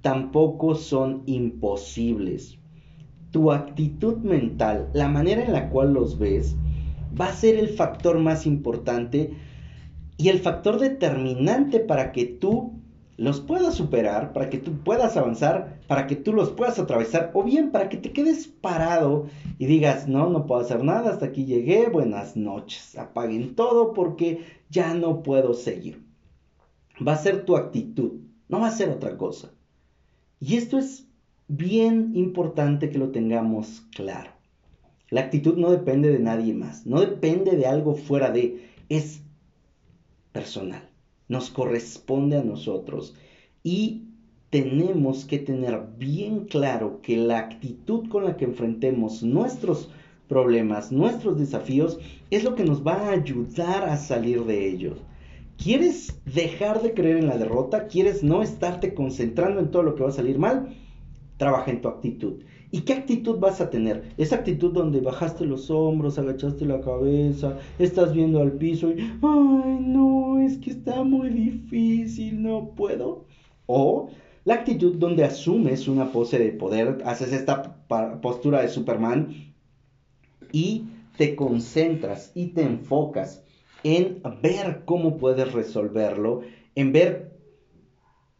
Tampoco 0.00 0.74
son 0.74 1.24
imposibles. 1.26 2.58
Tu 3.32 3.52
actitud 3.52 4.16
mental, 4.18 4.88
la 4.94 5.08
manera 5.08 5.44
en 5.44 5.52
la 5.52 5.68
cual 5.68 5.92
los 5.92 6.18
ves, 6.18 6.56
va 7.20 7.26
a 7.26 7.34
ser 7.34 7.56
el 7.56 7.68
factor 7.68 8.18
más 8.18 8.46
importante 8.46 9.34
y 10.16 10.30
el 10.30 10.38
factor 10.38 10.78
determinante 10.78 11.80
para 11.80 12.12
que 12.12 12.24
tú 12.24 12.77
los 13.18 13.40
puedas 13.40 13.74
superar, 13.74 14.32
para 14.32 14.48
que 14.48 14.58
tú 14.58 14.78
puedas 14.84 15.16
avanzar, 15.16 15.80
para 15.88 16.06
que 16.06 16.14
tú 16.14 16.32
los 16.32 16.50
puedas 16.50 16.78
atravesar, 16.78 17.32
o 17.34 17.42
bien 17.42 17.72
para 17.72 17.88
que 17.88 17.96
te 17.96 18.12
quedes 18.12 18.46
parado 18.46 19.26
y 19.58 19.66
digas, 19.66 20.06
no, 20.06 20.30
no 20.30 20.46
puedo 20.46 20.60
hacer 20.60 20.84
nada, 20.84 21.10
hasta 21.10 21.26
aquí 21.26 21.44
llegué, 21.44 21.88
buenas 21.88 22.36
noches, 22.36 22.96
apaguen 22.96 23.56
todo 23.56 23.92
porque 23.92 24.44
ya 24.70 24.94
no 24.94 25.24
puedo 25.24 25.52
seguir. 25.52 26.00
Va 27.06 27.14
a 27.14 27.16
ser 27.16 27.44
tu 27.44 27.56
actitud, 27.56 28.20
no 28.48 28.60
va 28.60 28.68
a 28.68 28.72
ser 28.72 28.88
otra 28.88 29.16
cosa. 29.16 29.50
Y 30.38 30.56
esto 30.56 30.78
es 30.78 31.08
bien 31.48 32.12
importante 32.14 32.88
que 32.88 32.98
lo 32.98 33.10
tengamos 33.10 33.82
claro. 33.96 34.30
La 35.10 35.22
actitud 35.22 35.56
no 35.56 35.72
depende 35.72 36.08
de 36.08 36.20
nadie 36.20 36.54
más, 36.54 36.86
no 36.86 37.00
depende 37.00 37.56
de 37.56 37.66
algo 37.66 37.96
fuera 37.96 38.30
de, 38.30 38.70
es 38.88 39.22
personal 40.30 40.87
nos 41.28 41.50
corresponde 41.50 42.38
a 42.38 42.42
nosotros 42.42 43.14
y 43.62 44.04
tenemos 44.50 45.24
que 45.24 45.38
tener 45.38 45.80
bien 45.98 46.46
claro 46.46 47.00
que 47.02 47.16
la 47.16 47.38
actitud 47.38 48.08
con 48.08 48.24
la 48.24 48.36
que 48.36 48.46
enfrentemos 48.46 49.22
nuestros 49.22 49.90
problemas, 50.26 50.92
nuestros 50.92 51.38
desafíos, 51.38 51.98
es 52.30 52.44
lo 52.44 52.54
que 52.54 52.64
nos 52.64 52.86
va 52.86 52.94
a 52.94 53.10
ayudar 53.10 53.88
a 53.88 53.96
salir 53.96 54.44
de 54.44 54.68
ellos. 54.68 54.98
¿Quieres 55.62 56.20
dejar 56.24 56.82
de 56.82 56.94
creer 56.94 57.16
en 57.16 57.26
la 57.26 57.36
derrota? 57.36 57.88
¿Quieres 57.88 58.22
no 58.22 58.42
estarte 58.42 58.94
concentrando 58.94 59.60
en 59.60 59.70
todo 59.70 59.82
lo 59.82 59.94
que 59.96 60.04
va 60.04 60.10
a 60.10 60.12
salir 60.12 60.38
mal? 60.38 60.76
Trabaja 61.36 61.70
en 61.70 61.80
tu 61.80 61.88
actitud. 61.88 62.42
¿Y 62.70 62.82
qué 62.82 62.92
actitud 62.92 63.38
vas 63.38 63.60
a 63.60 63.70
tener? 63.70 64.12
Esa 64.18 64.36
actitud 64.36 64.72
donde 64.72 65.00
bajaste 65.00 65.46
los 65.46 65.70
hombros, 65.70 66.18
agachaste 66.18 66.66
la 66.66 66.80
cabeza, 66.80 67.58
estás 67.78 68.12
viendo 68.12 68.40
al 68.40 68.52
piso 68.52 68.90
y, 68.90 69.00
ay, 69.00 69.78
no, 69.80 70.38
es 70.38 70.58
que 70.58 70.70
está 70.70 71.02
muy 71.02 71.30
difícil, 71.30 72.42
no 72.42 72.74
puedo. 72.74 73.24
O 73.66 74.10
la 74.44 74.54
actitud 74.54 74.96
donde 74.96 75.24
asumes 75.24 75.88
una 75.88 76.12
pose 76.12 76.38
de 76.38 76.50
poder, 76.50 77.02
haces 77.04 77.32
esta 77.32 77.76
postura 78.20 78.62
de 78.62 78.68
Superman 78.68 79.54
y 80.52 80.84
te 81.16 81.36
concentras 81.36 82.32
y 82.34 82.48
te 82.48 82.62
enfocas 82.62 83.42
en 83.82 84.22
ver 84.42 84.82
cómo 84.84 85.16
puedes 85.16 85.52
resolverlo, 85.52 86.42
en 86.74 86.92
ver 86.92 87.38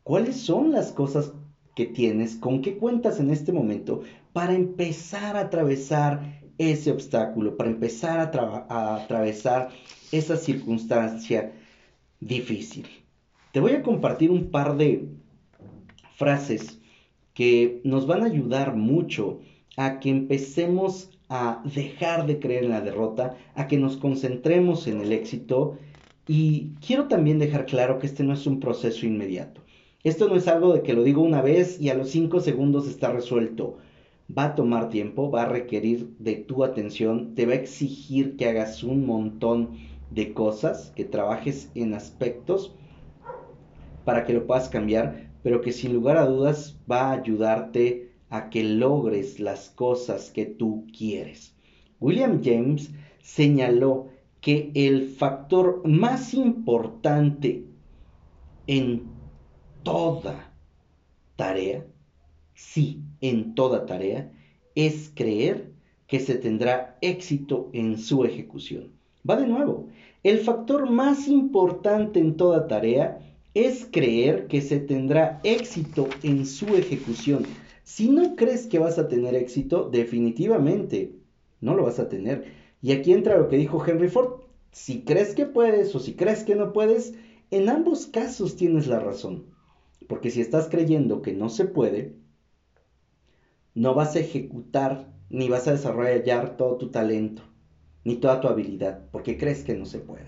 cuáles 0.02 0.36
son 0.36 0.72
las 0.72 0.92
cosas 0.92 1.32
que 1.74 1.86
tienes, 1.86 2.36
con 2.36 2.60
qué 2.60 2.76
cuentas 2.76 3.20
en 3.20 3.30
este 3.30 3.52
momento 3.52 4.02
para 4.32 4.54
empezar 4.54 5.36
a 5.36 5.40
atravesar 5.40 6.40
ese 6.58 6.90
obstáculo, 6.90 7.56
para 7.56 7.70
empezar 7.70 8.30
a, 8.68 8.94
atravesar 8.96 9.70
esa 10.12 10.36
circunstancia 10.36 11.52
difícil. 12.20 12.86
Te 13.52 13.60
voy 13.60 13.72
a 13.72 13.82
compartir 13.82 14.30
un 14.30 14.50
par 14.50 14.76
de 14.76 15.08
frases 16.16 16.80
que 17.34 17.80
nos 17.84 18.06
van 18.06 18.22
a 18.22 18.26
ayudar 18.26 18.74
mucho 18.74 19.40
a 19.76 20.00
que 20.00 20.10
empecemos 20.10 21.10
a 21.28 21.62
dejar 21.64 22.26
de 22.26 22.40
creer 22.40 22.64
en 22.64 22.70
la 22.70 22.80
derrota, 22.80 23.36
a 23.54 23.68
que 23.68 23.76
nos 23.76 23.96
concentremos 23.96 24.86
en 24.88 25.00
el 25.00 25.12
éxito 25.12 25.78
y 26.26 26.74
quiero 26.84 27.06
también 27.06 27.38
dejar 27.38 27.66
claro 27.66 27.98
que 27.98 28.06
este 28.06 28.24
no 28.24 28.34
es 28.34 28.46
un 28.46 28.60
proceso 28.60 29.06
inmediato. 29.06 29.62
Esto 30.04 30.28
no 30.28 30.36
es 30.36 30.48
algo 30.48 30.72
de 30.72 30.82
que 30.82 30.92
lo 30.92 31.02
digo 31.02 31.22
una 31.22 31.42
vez 31.42 31.80
y 31.80 31.90
a 31.90 31.94
los 31.94 32.10
cinco 32.10 32.40
segundos 32.40 32.88
está 32.88 33.12
resuelto. 33.12 33.78
Va 34.36 34.44
a 34.44 34.54
tomar 34.54 34.90
tiempo, 34.90 35.30
va 35.30 35.42
a 35.42 35.48
requerir 35.48 36.14
de 36.18 36.36
tu 36.36 36.62
atención, 36.64 37.34
te 37.34 37.46
va 37.46 37.52
a 37.52 37.56
exigir 37.56 38.36
que 38.36 38.46
hagas 38.46 38.82
un 38.82 39.06
montón 39.06 39.78
de 40.10 40.34
cosas, 40.34 40.92
que 40.94 41.04
trabajes 41.04 41.70
en 41.74 41.94
aspectos 41.94 42.74
para 44.04 44.24
que 44.24 44.32
lo 44.34 44.46
puedas 44.46 44.68
cambiar, 44.68 45.30
pero 45.42 45.60
que 45.60 45.72
sin 45.72 45.92
lugar 45.92 46.16
a 46.16 46.26
dudas 46.26 46.78
va 46.90 47.08
a 47.08 47.12
ayudarte 47.12 48.12
a 48.30 48.50
que 48.50 48.62
logres 48.62 49.40
las 49.40 49.70
cosas 49.70 50.30
que 50.30 50.44
tú 50.44 50.86
quieres. 50.96 51.54
William 52.00 52.42
James 52.42 52.90
señaló 53.22 54.08
que 54.40 54.70
el 54.74 55.08
factor 55.08 55.86
más 55.86 56.34
importante 56.34 57.64
en 58.66 59.10
toda 59.82 60.52
tarea, 61.36 61.86
sí, 62.54 63.02
en 63.20 63.54
toda 63.54 63.86
tarea, 63.86 64.32
es 64.74 65.10
creer 65.14 65.72
que 66.06 66.20
se 66.20 66.36
tendrá 66.36 66.96
éxito 67.00 67.68
en 67.72 67.98
su 67.98 68.24
ejecución. 68.24 68.92
Va 69.28 69.36
de 69.36 69.46
nuevo, 69.46 69.88
el 70.22 70.38
factor 70.38 70.90
más 70.90 71.28
importante 71.28 72.18
en 72.18 72.36
toda 72.36 72.66
tarea 72.66 73.20
es 73.54 73.88
creer 73.90 74.46
que 74.46 74.60
se 74.60 74.78
tendrá 74.78 75.40
éxito 75.42 76.08
en 76.22 76.46
su 76.46 76.76
ejecución. 76.76 77.44
Si 77.84 78.08
no 78.08 78.36
crees 78.36 78.66
que 78.66 78.78
vas 78.78 78.98
a 78.98 79.08
tener 79.08 79.34
éxito, 79.34 79.88
definitivamente 79.90 81.12
no 81.60 81.74
lo 81.74 81.84
vas 81.84 81.98
a 81.98 82.08
tener. 82.08 82.52
Y 82.82 82.92
aquí 82.92 83.12
entra 83.12 83.38
lo 83.38 83.48
que 83.48 83.56
dijo 83.56 83.84
Henry 83.84 84.08
Ford. 84.08 84.42
Si 84.70 85.02
crees 85.02 85.34
que 85.34 85.46
puedes 85.46 85.94
o 85.94 85.98
si 85.98 86.14
crees 86.14 86.44
que 86.44 86.54
no 86.54 86.72
puedes, 86.72 87.14
en 87.50 87.68
ambos 87.68 88.06
casos 88.06 88.56
tienes 88.56 88.86
la 88.86 89.00
razón. 89.00 89.46
Porque 90.06 90.30
si 90.30 90.40
estás 90.40 90.68
creyendo 90.68 91.22
que 91.22 91.32
no 91.32 91.48
se 91.48 91.64
puede, 91.64 92.14
no 93.78 93.94
vas 93.94 94.16
a 94.16 94.20
ejecutar 94.20 95.08
ni 95.30 95.48
vas 95.48 95.68
a 95.68 95.72
desarrollar 95.72 96.56
todo 96.56 96.78
tu 96.78 96.90
talento, 96.90 97.42
ni 98.04 98.16
toda 98.16 98.40
tu 98.40 98.48
habilidad, 98.48 99.04
porque 99.12 99.38
crees 99.38 99.62
que 99.62 99.74
no 99.74 99.86
se 99.86 100.00
puede. 100.00 100.26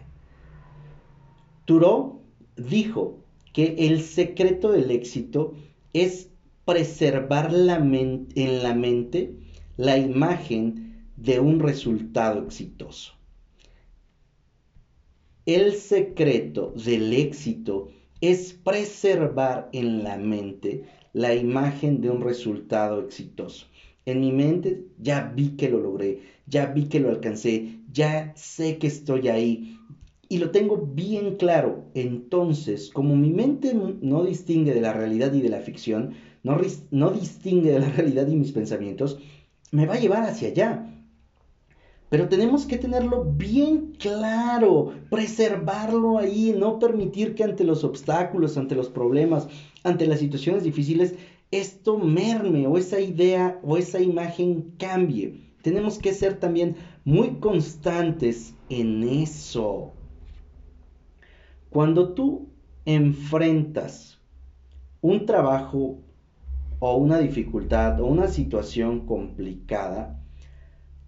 Thoreau 1.64 2.20
dijo 2.56 3.18
que 3.52 3.74
el 3.78 4.02
secreto 4.02 4.70
del 4.70 4.90
éxito 4.92 5.54
es 5.92 6.30
preservar 6.64 7.52
en 7.52 8.62
la 8.62 8.74
mente 8.74 9.34
la 9.76 9.98
imagen 9.98 11.08
de 11.16 11.40
un 11.40 11.58
resultado 11.58 12.44
exitoso. 12.44 13.14
El 15.44 15.74
secreto 15.74 16.72
del 16.76 17.12
éxito 17.12 17.88
es 18.20 18.52
preservar 18.52 19.70
en 19.72 20.04
la 20.04 20.18
mente 20.18 20.84
la 21.12 21.34
imagen 21.34 22.00
de 22.00 22.10
un 22.10 22.20
resultado 22.20 23.00
exitoso. 23.00 23.66
En 24.06 24.20
mi 24.20 24.32
mente 24.32 24.84
ya 24.98 25.32
vi 25.34 25.56
que 25.56 25.68
lo 25.68 25.78
logré, 25.78 26.22
ya 26.46 26.66
vi 26.66 26.84
que 26.84 27.00
lo 27.00 27.10
alcancé, 27.10 27.80
ya 27.92 28.32
sé 28.36 28.78
que 28.78 28.86
estoy 28.86 29.28
ahí 29.28 29.78
y 30.28 30.38
lo 30.38 30.50
tengo 30.50 30.76
bien 30.78 31.36
claro. 31.36 31.84
Entonces, 31.94 32.90
como 32.90 33.16
mi 33.16 33.30
mente 33.30 33.74
no 33.74 34.24
distingue 34.24 34.72
de 34.72 34.80
la 34.80 34.92
realidad 34.92 35.32
y 35.32 35.40
de 35.42 35.48
la 35.48 35.58
ficción, 35.58 36.14
no, 36.42 36.56
no 36.90 37.10
distingue 37.10 37.72
de 37.72 37.80
la 37.80 37.90
realidad 37.90 38.26
y 38.28 38.36
mis 38.36 38.52
pensamientos, 38.52 39.18
me 39.72 39.86
va 39.86 39.94
a 39.94 40.00
llevar 40.00 40.22
hacia 40.22 40.48
allá. 40.48 40.86
Pero 42.10 42.28
tenemos 42.28 42.66
que 42.66 42.76
tenerlo 42.76 43.24
bien 43.24 43.92
claro, 43.96 44.92
preservarlo 45.10 46.18
ahí, 46.18 46.52
no 46.56 46.78
permitir 46.80 47.36
que 47.36 47.44
ante 47.44 47.64
los 47.64 47.84
obstáculos, 47.84 48.56
ante 48.56 48.74
los 48.74 48.88
problemas, 48.88 49.48
ante 49.82 50.06
las 50.06 50.20
situaciones 50.20 50.64
difíciles, 50.64 51.14
esto 51.50 51.98
merme 51.98 52.66
o 52.66 52.78
esa 52.78 53.00
idea 53.00 53.58
o 53.62 53.76
esa 53.76 54.00
imagen 54.00 54.74
cambie. 54.78 55.50
Tenemos 55.62 55.98
que 55.98 56.12
ser 56.12 56.38
también 56.38 56.76
muy 57.04 57.36
constantes 57.36 58.54
en 58.68 59.02
eso. 59.02 59.92
Cuando 61.70 62.14
tú 62.14 62.48
enfrentas 62.84 64.18
un 65.00 65.26
trabajo 65.26 66.00
o 66.78 66.96
una 66.96 67.18
dificultad 67.18 68.00
o 68.00 68.06
una 68.06 68.28
situación 68.28 69.06
complicada, 69.06 70.20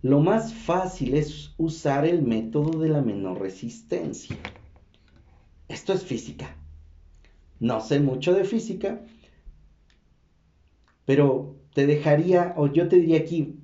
lo 0.03 0.21
más 0.21 0.53
fácil 0.53 1.15
es 1.15 1.55
usar 1.57 2.05
el 2.05 2.23
método 2.23 2.81
de 2.81 2.89
la 2.89 3.01
menor 3.01 3.41
resistencia. 3.41 4.37
Esto 5.69 5.93
es 5.93 6.05
física. 6.05 6.57
No 7.63 7.81
sé 7.81 8.01
mucho 8.01 8.35
de 8.35 8.43
física, 8.43 9.03
pero 11.05 11.55
te 11.75 11.87
dejaría, 11.87 12.55
o 12.57 12.67
yo 12.67 12.89
te 12.89 12.97
diría 12.97 13.19
aquí, 13.19 13.61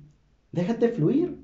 déjate 0.53 0.87
fluir, 0.87 1.37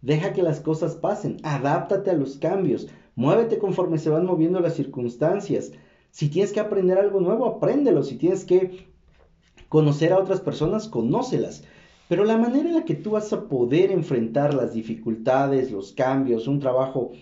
deja 0.00 0.32
que 0.32 0.42
las 0.42 0.60
cosas 0.60 0.94
pasen, 0.94 1.36
adáptate 1.42 2.08
a 2.10 2.14
los 2.14 2.38
cambios, 2.38 2.88
muévete 3.14 3.58
conforme 3.58 3.98
se 3.98 4.08
van 4.08 4.24
moviendo 4.24 4.58
las 4.60 4.74
circunstancias. 4.74 5.72
Si 6.10 6.30
tienes 6.30 6.52
que 6.52 6.60
aprender 6.60 6.96
algo 6.96 7.20
nuevo, 7.20 7.44
apréndelo. 7.44 8.02
Si 8.02 8.16
tienes 8.16 8.46
que 8.46 8.88
conocer 9.68 10.14
a 10.14 10.18
otras 10.18 10.40
personas, 10.40 10.88
conócelas. 10.88 11.64
Pero 12.08 12.24
la 12.24 12.38
manera 12.38 12.70
en 12.70 12.76
la 12.76 12.86
que 12.86 12.94
tú 12.94 13.10
vas 13.10 13.30
a 13.34 13.48
poder 13.48 13.90
enfrentar 13.90 14.54
las 14.54 14.72
dificultades, 14.72 15.70
los 15.70 15.92
cambios, 15.92 16.48
un 16.48 16.58
trabajo 16.58 17.12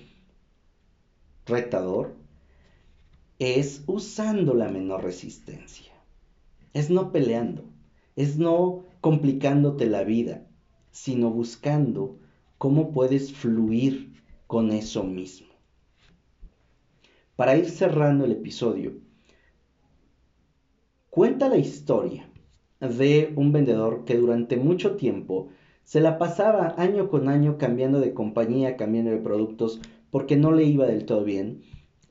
retador, 1.44 2.14
es 3.38 3.84
usando 3.86 4.54
la 4.54 4.68
menor 4.68 5.04
resistencia. 5.04 5.92
Es 6.72 6.90
no 6.90 7.12
peleando, 7.12 7.64
es 8.16 8.38
no 8.38 8.84
complicándote 9.00 9.86
la 9.86 10.04
vida, 10.04 10.46
sino 10.90 11.30
buscando 11.30 12.18
cómo 12.58 12.92
puedes 12.92 13.32
fluir 13.32 14.14
con 14.46 14.70
eso 14.70 15.04
mismo. 15.04 15.48
Para 17.36 17.56
ir 17.56 17.68
cerrando 17.68 18.24
el 18.24 18.32
episodio, 18.32 18.94
cuenta 21.10 21.48
la 21.48 21.58
historia 21.58 22.30
de 22.80 23.32
un 23.36 23.52
vendedor 23.52 24.04
que 24.04 24.16
durante 24.16 24.56
mucho 24.56 24.96
tiempo 24.96 25.48
se 25.84 26.00
la 26.00 26.18
pasaba 26.18 26.74
año 26.78 27.08
con 27.08 27.28
año 27.28 27.58
cambiando 27.58 28.00
de 28.00 28.14
compañía, 28.14 28.76
cambiando 28.76 29.10
de 29.10 29.18
productos, 29.18 29.80
porque 30.10 30.36
no 30.36 30.52
le 30.52 30.64
iba 30.64 30.86
del 30.86 31.04
todo 31.04 31.24
bien, 31.24 31.62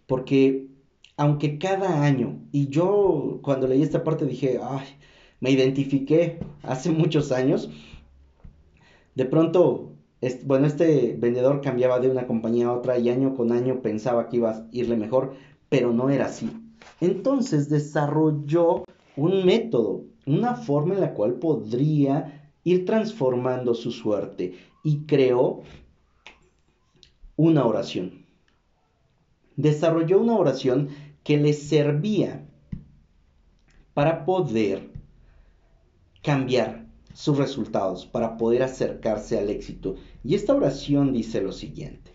porque 0.05 0.74
aunque 1.17 1.57
cada 1.57 2.03
año, 2.03 2.39
y 2.51 2.67
yo 2.67 3.39
cuando 3.41 3.67
leí 3.67 3.81
esta 3.81 4.03
parte 4.03 4.25
dije, 4.25 4.59
ay, 4.61 4.85
me 5.39 5.51
identifiqué 5.51 6.39
hace 6.63 6.91
muchos 6.91 7.31
años, 7.31 7.69
de 9.15 9.25
pronto, 9.25 9.93
bueno, 10.43 10.67
este 10.67 11.15
vendedor 11.17 11.61
cambiaba 11.61 11.99
de 11.99 12.09
una 12.09 12.27
compañía 12.27 12.67
a 12.67 12.73
otra 12.73 12.97
y 12.97 13.09
año 13.09 13.35
con 13.35 13.51
año 13.51 13.81
pensaba 13.81 14.27
que 14.27 14.37
iba 14.37 14.51
a 14.51 14.67
irle 14.71 14.97
mejor, 14.97 15.35
pero 15.69 15.93
no 15.93 16.09
era 16.09 16.25
así. 16.25 16.51
Entonces 16.99 17.69
desarrolló 17.69 18.83
un 19.15 19.45
método, 19.45 20.03
una 20.25 20.55
forma 20.55 20.95
en 20.95 21.01
la 21.01 21.13
cual 21.13 21.35
podría 21.35 22.51
ir 22.63 22.85
transformando 22.85 23.73
su 23.73 23.91
suerte 23.91 24.55
y 24.83 25.05
creó 25.05 25.61
una 27.37 27.65
oración. 27.65 28.25
Desarrolló 29.55 30.19
una 30.19 30.35
oración 30.35 30.89
que 31.25 31.37
le 31.37 31.53
servía 31.53 32.45
para 33.95 34.25
poder 34.25 34.91
cambiar 36.21 36.85
sus 37.13 37.37
resultados, 37.37 38.05
para 38.05 38.37
poder 38.37 38.61
acercarse 38.61 39.39
al 39.39 39.49
éxito. 39.49 39.95
Y 40.23 40.35
esta 40.35 40.53
oración 40.53 41.13
dice 41.13 41.41
lo 41.41 41.51
siguiente. 41.51 42.11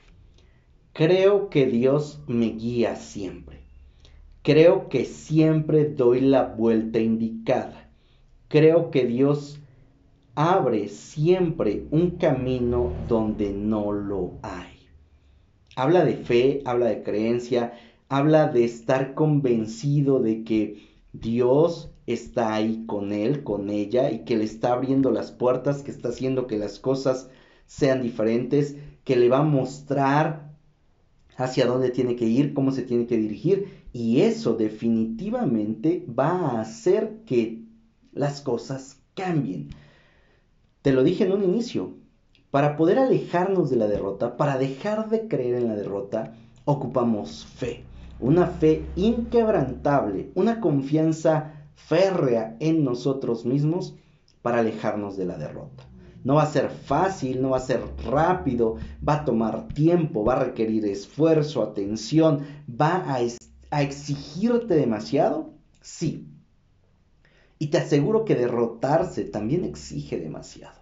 Creo 0.92 1.50
que 1.50 1.66
Dios 1.66 2.22
me 2.28 2.50
guía 2.50 2.94
siempre. 2.94 3.58
Creo 4.42 4.88
que 4.88 5.04
siempre 5.04 5.86
doy 5.86 6.20
la 6.20 6.44
vuelta 6.44 7.00
indicada. 7.00 7.90
Creo 8.46 8.92
que 8.92 9.06
Dios 9.06 9.58
abre 10.36 10.88
siempre 10.88 11.84
un 11.90 12.12
camino 12.12 12.92
donde 13.08 13.50
no 13.52 13.90
lo 13.90 14.38
hay. 14.42 14.70
Habla 15.74 16.04
de 16.04 16.16
fe, 16.16 16.62
habla 16.64 16.86
de 16.86 17.02
creencia, 17.02 17.72
habla 18.10 18.48
de 18.48 18.64
estar 18.64 19.14
convencido 19.14 20.20
de 20.20 20.44
que 20.44 20.88
Dios 21.12 21.90
está 22.06 22.52
ahí 22.52 22.84
con 22.86 23.12
él, 23.12 23.44
con 23.44 23.70
ella, 23.70 24.10
y 24.10 24.24
que 24.24 24.36
le 24.36 24.44
está 24.44 24.72
abriendo 24.72 25.12
las 25.12 25.30
puertas, 25.30 25.82
que 25.82 25.92
está 25.92 26.08
haciendo 26.08 26.48
que 26.48 26.58
las 26.58 26.80
cosas 26.80 27.30
sean 27.66 28.02
diferentes, 28.02 28.76
que 29.04 29.14
le 29.14 29.28
va 29.28 29.38
a 29.38 29.44
mostrar 29.44 30.50
hacia 31.36 31.66
dónde 31.66 31.90
tiene 31.90 32.16
que 32.16 32.26
ir, 32.26 32.52
cómo 32.52 32.72
se 32.72 32.82
tiene 32.82 33.06
que 33.06 33.16
dirigir 33.16 33.84
y 33.92 34.20
eso 34.20 34.54
definitivamente 34.54 36.04
va 36.06 36.30
a 36.30 36.60
hacer 36.60 37.20
que 37.26 37.62
las 38.12 38.40
cosas 38.40 39.00
cambien. 39.14 39.68
Te 40.82 40.92
lo 40.92 41.04
dije 41.04 41.24
en 41.24 41.32
un 41.32 41.44
inicio, 41.44 41.94
para 42.50 42.76
poder 42.76 42.98
alejarnos 42.98 43.70
de 43.70 43.76
la 43.76 43.86
derrota, 43.86 44.36
para 44.36 44.58
dejar 44.58 45.08
de 45.10 45.28
creer 45.28 45.54
en 45.54 45.68
la 45.68 45.76
derrota, 45.76 46.34
ocupamos 46.64 47.46
fe, 47.46 47.84
una 48.20 48.46
fe 48.46 48.84
inquebrantable, 48.96 50.30
una 50.34 50.60
confianza 50.60 51.68
férrea 51.74 52.56
en 52.60 52.84
nosotros 52.84 53.44
mismos 53.44 53.94
para 54.42 54.58
alejarnos 54.58 55.16
de 55.16 55.24
la 55.26 55.38
derrota. 55.38 55.90
No 56.22 56.34
va 56.34 56.42
a 56.42 56.52
ser 56.52 56.70
fácil, 56.70 57.40
no 57.40 57.50
va 57.50 57.56
a 57.56 57.60
ser 57.60 57.82
rápido, 58.04 58.76
va 59.06 59.14
a 59.14 59.24
tomar 59.24 59.68
tiempo, 59.68 60.22
va 60.22 60.34
a 60.34 60.44
requerir 60.44 60.84
esfuerzo, 60.84 61.62
atención, 61.62 62.46
va 62.68 63.04
a, 63.10 63.80
exigirte 63.82 64.74
demasiado. 64.74 65.54
Sí. 65.80 66.26
Y 67.58 67.68
te 67.68 67.78
aseguro 67.78 68.24
que 68.24 68.34
derrotarse 68.34 69.24
también 69.24 69.64
exige 69.64 70.18
demasiado. 70.18 70.78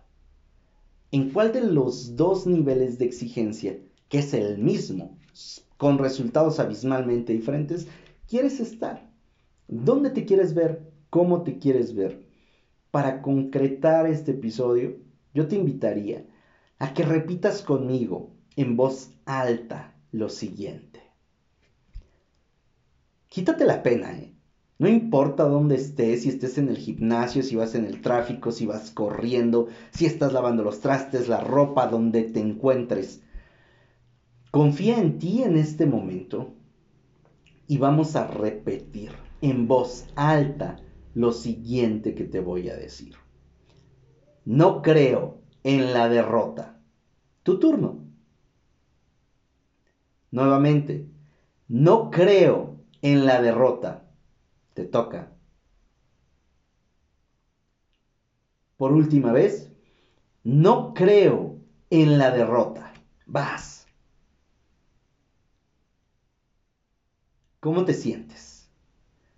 ¿En 1.12 1.30
cuál 1.30 1.52
de 1.52 1.62
los 1.62 2.16
dos 2.16 2.46
niveles 2.46 2.98
de 2.98 3.04
exigencia, 3.04 3.78
que 4.08 4.18
es 4.18 4.34
el 4.34 4.58
mismo, 4.58 5.16
con 5.78 5.96
resultados 5.96 6.60
abismalmente 6.60 7.32
diferentes, 7.32 7.88
quieres 8.28 8.60
estar? 8.60 9.10
¿Dónde 9.68 10.10
te 10.10 10.26
quieres 10.26 10.52
ver? 10.52 10.92
¿Cómo 11.08 11.42
te 11.42 11.58
quieres 11.58 11.94
ver? 11.94 12.26
Para 12.90 13.22
concretar 13.22 14.06
este 14.06 14.32
episodio, 14.32 14.96
yo 15.32 15.46
te 15.48 15.56
invitaría 15.56 16.26
a 16.78 16.92
que 16.92 17.04
repitas 17.04 17.62
conmigo 17.62 18.34
en 18.56 18.76
voz 18.76 19.12
alta 19.24 19.94
lo 20.12 20.28
siguiente. 20.28 21.00
Quítate 23.28 23.64
la 23.64 23.82
pena, 23.82 24.12
¿eh? 24.12 24.34
No 24.78 24.88
importa 24.88 25.44
dónde 25.44 25.74
estés, 25.74 26.22
si 26.22 26.28
estés 26.28 26.56
en 26.56 26.68
el 26.68 26.76
gimnasio, 26.76 27.42
si 27.42 27.56
vas 27.56 27.74
en 27.74 27.84
el 27.84 28.00
tráfico, 28.00 28.52
si 28.52 28.64
vas 28.64 28.90
corriendo, 28.92 29.66
si 29.90 30.06
estás 30.06 30.32
lavando 30.32 30.62
los 30.62 30.80
trastes, 30.80 31.28
la 31.28 31.40
ropa, 31.40 31.88
donde 31.88 32.22
te 32.22 32.40
encuentres. 32.40 33.22
Confía 34.50 34.98
en 34.98 35.18
ti 35.18 35.42
en 35.42 35.56
este 35.56 35.84
momento 35.84 36.54
y 37.66 37.76
vamos 37.76 38.16
a 38.16 38.26
repetir 38.26 39.12
en 39.42 39.68
voz 39.68 40.06
alta 40.16 40.80
lo 41.14 41.32
siguiente 41.32 42.14
que 42.14 42.24
te 42.24 42.40
voy 42.40 42.70
a 42.70 42.76
decir. 42.76 43.14
No 44.46 44.80
creo 44.80 45.42
en 45.64 45.92
la 45.92 46.08
derrota. 46.08 46.80
Tu 47.42 47.58
turno. 47.58 48.04
Nuevamente, 50.30 51.06
no 51.68 52.10
creo 52.10 52.76
en 53.02 53.26
la 53.26 53.42
derrota. 53.42 54.06
Te 54.72 54.84
toca. 54.84 55.30
Por 58.78 58.92
última 58.92 59.32
vez, 59.32 59.70
no 60.42 60.94
creo 60.94 61.56
en 61.90 62.16
la 62.16 62.30
derrota. 62.30 62.94
Vas. 63.26 63.77
¿Cómo 67.68 67.84
te 67.84 67.92
sientes? 67.92 68.70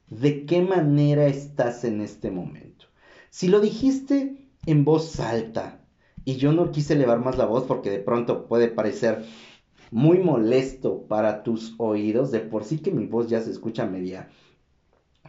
¿De 0.09 0.47
qué 0.47 0.62
manera 0.62 1.26
estás 1.26 1.83
en 1.83 2.01
este 2.01 2.31
momento? 2.31 2.87
Si 3.28 3.49
lo 3.49 3.59
dijiste 3.59 4.47
en 4.66 4.85
voz 4.85 5.18
alta. 5.18 5.81
Y 6.24 6.37
yo 6.37 6.53
no 6.53 6.70
quise 6.70 6.95
elevar 6.95 7.18
más 7.18 7.37
la 7.37 7.47
voz 7.47 7.64
porque 7.64 7.91
de 7.91 7.99
pronto 7.99 8.47
puede 8.47 8.68
parecer 8.68 9.24
muy 9.91 10.18
molesto 10.18 11.09
para 11.09 11.43
tus 11.43 11.74
oídos. 11.78 12.31
De 12.31 12.39
por 12.39 12.62
sí 12.62 12.78
que 12.78 12.93
mi 12.93 13.07
voz 13.07 13.28
ya 13.28 13.41
se 13.41 13.51
escucha 13.51 13.85
media 13.85 14.28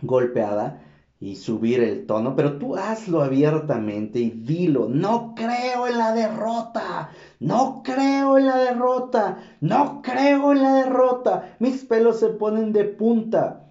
golpeada 0.03 0.85
y 1.21 1.35
subir 1.35 1.83
el 1.83 2.07
tono, 2.07 2.35
pero 2.35 2.57
tú 2.57 2.75
hazlo 2.75 3.21
abiertamente 3.21 4.19
y 4.19 4.31
dilo, 4.31 4.89
no 4.89 5.35
creo 5.35 5.85
en 5.85 5.99
la 5.99 6.13
derrota, 6.13 7.11
no 7.39 7.83
creo 7.83 8.39
en 8.39 8.47
la 8.47 8.57
derrota, 8.57 9.37
no 9.61 10.01
creo 10.01 10.51
en 10.51 10.63
la 10.63 10.73
derrota, 10.73 11.55
mis 11.59 11.85
pelos 11.85 12.19
se 12.19 12.29
ponen 12.29 12.73
de 12.73 12.85
punta. 12.85 13.67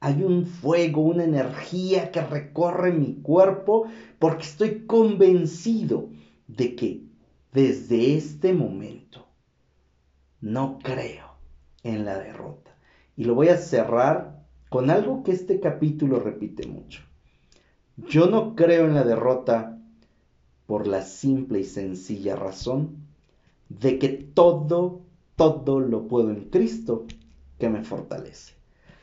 Hay 0.00 0.24
un 0.24 0.46
fuego, 0.46 1.02
una 1.02 1.22
energía 1.22 2.10
que 2.10 2.22
recorre 2.22 2.90
mi 2.90 3.22
cuerpo 3.22 3.86
porque 4.18 4.42
estoy 4.42 4.84
convencido 4.86 6.08
de 6.48 6.74
que 6.74 7.04
desde 7.52 8.16
este 8.16 8.52
momento 8.52 9.28
no 10.40 10.78
creo 10.82 11.36
en 11.84 12.04
la 12.04 12.18
derrota. 12.18 12.74
Y 13.16 13.24
lo 13.24 13.34
voy 13.36 13.48
a 13.50 13.58
cerrar 13.58 14.39
con 14.70 14.88
algo 14.88 15.24
que 15.24 15.32
este 15.32 15.60
capítulo 15.60 16.20
repite 16.20 16.66
mucho. 16.66 17.02
Yo 17.96 18.26
no 18.26 18.54
creo 18.54 18.86
en 18.86 18.94
la 18.94 19.02
derrota 19.02 19.78
por 20.66 20.86
la 20.86 21.02
simple 21.02 21.60
y 21.60 21.64
sencilla 21.64 22.36
razón 22.36 22.96
de 23.68 23.98
que 23.98 24.08
todo, 24.08 25.00
todo 25.34 25.80
lo 25.80 26.06
puedo 26.06 26.30
en 26.30 26.48
Cristo 26.50 27.04
que 27.58 27.68
me 27.68 27.82
fortalece. 27.82 28.54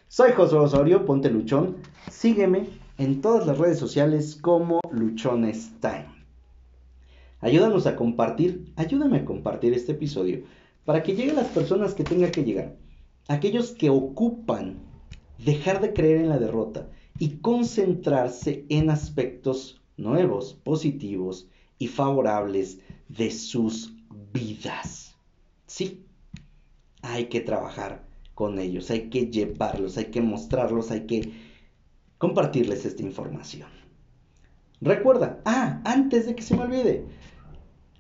Soy 0.08 0.32
José 0.32 0.56
Osorio, 0.56 1.06
ponte 1.06 1.30
luchón. 1.30 1.76
Sígueme 2.10 2.70
en 2.98 3.20
todas 3.20 3.46
las 3.46 3.58
redes 3.58 3.78
sociales 3.78 4.38
como 4.42 4.80
Luchones 4.90 5.74
Time. 5.82 6.08
Ayúdanos 7.42 7.86
a 7.88 7.98
compartir, 7.98 8.72
ayúdame 8.78 9.18
a 9.18 9.26
compartir 9.26 9.74
este 9.74 9.92
episodio 9.92 10.44
para 10.86 11.04
que 11.04 11.14
llegue 11.14 11.32
a 11.32 11.42
las 11.42 11.48
personas 11.48 11.94
que 11.94 12.06
tenga 12.06 12.32
que 12.32 12.46
llegar. 12.46 12.78
Aquellos 13.28 13.72
que 13.72 13.90
ocupan 13.90 14.87
dejar 15.40 15.82
de 15.82 15.94
creer 15.94 16.18
en 16.18 16.30
la 16.30 16.40
derrota 16.40 16.90
y 17.20 17.38
concentrarse 17.38 18.66
en 18.70 18.90
aspectos 18.90 19.82
nuevos, 19.98 20.54
positivos 20.54 21.48
y 21.80 21.88
favorables 21.88 22.80
de 23.10 23.32
sus 23.32 23.94
vidas. 24.34 25.16
Sí, 25.66 26.06
hay 27.02 27.26
que 27.26 27.42
trabajar 27.42 28.04
con 28.34 28.60
ellos, 28.60 28.92
hay 28.92 29.10
que 29.10 29.28
llevarlos, 29.28 29.98
hay 29.98 30.06
que 30.06 30.22
mostrarlos, 30.22 30.92
hay 30.92 31.08
que 31.08 31.34
compartirles 32.18 32.86
esta 32.86 33.04
información. 33.04 33.70
Recuerda, 34.80 35.42
ah, 35.46 35.82
antes 35.86 36.28
de 36.28 36.36
que 36.36 36.44
se 36.44 36.56
me 36.56 36.64
olvide, 36.64 37.06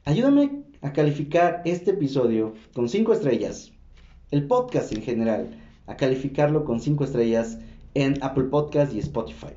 ayúdame 0.05 0.63
a 0.81 0.93
calificar 0.93 1.63
este 1.65 1.91
episodio 1.91 2.53
con 2.73 2.87
5 2.87 3.13
estrellas, 3.13 3.71
el 4.29 4.45
podcast 4.45 4.93
en 4.93 5.01
general, 5.01 5.66
a 5.87 5.95
calificarlo 5.97 6.63
con 6.65 6.79
5 6.79 7.03
estrellas 7.03 7.57
en 7.93 8.21
Apple 8.21 8.45
Podcast 8.45 8.93
y 8.93 8.99
Spotify. 8.99 9.53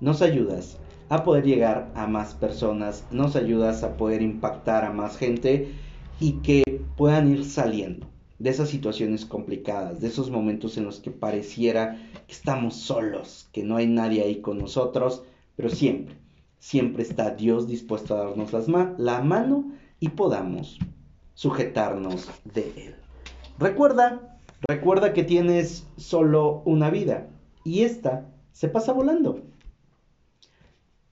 Nos 0.00 0.22
ayudas 0.22 0.78
a 1.08 1.22
poder 1.22 1.44
llegar 1.44 1.90
a 1.94 2.06
más 2.06 2.34
personas, 2.34 3.04
nos 3.10 3.36
ayudas 3.36 3.82
a 3.82 3.96
poder 3.96 4.22
impactar 4.22 4.84
a 4.84 4.92
más 4.92 5.16
gente 5.16 5.72
y 6.18 6.32
que 6.42 6.62
puedan 6.96 7.30
ir 7.30 7.44
saliendo 7.44 8.06
de 8.38 8.50
esas 8.50 8.68
situaciones 8.68 9.24
complicadas, 9.24 10.00
de 10.00 10.08
esos 10.08 10.30
momentos 10.30 10.76
en 10.76 10.84
los 10.84 11.00
que 11.00 11.10
pareciera 11.10 11.96
que 12.26 12.32
estamos 12.32 12.74
solos, 12.74 13.48
que 13.52 13.62
no 13.62 13.76
hay 13.76 13.86
nadie 13.86 14.22
ahí 14.22 14.40
con 14.40 14.58
nosotros, 14.58 15.22
pero 15.56 15.68
siempre, 15.68 16.16
siempre 16.58 17.02
está 17.02 17.30
Dios 17.30 17.68
dispuesto 17.68 18.16
a 18.16 18.24
darnos 18.24 18.52
la 18.98 19.20
mano 19.20 19.72
y 20.00 20.08
podamos 20.08 20.78
sujetarnos 21.34 22.28
de 22.44 22.72
Él. 22.76 22.94
Recuerda, 23.58 24.33
recuerda 24.68 25.12
que 25.12 25.24
tienes 25.24 25.86
solo 25.96 26.62
una 26.64 26.90
vida 26.90 27.26
y 27.64 27.82
esta 27.82 28.26
se 28.52 28.68
pasa 28.68 28.92
volando. 28.92 29.42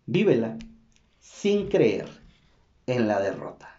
Vívela 0.07 0.59
sin 1.21 1.69
creer 1.69 2.09
en 2.87 3.09
la 3.09 3.21
derrota. 3.21 3.72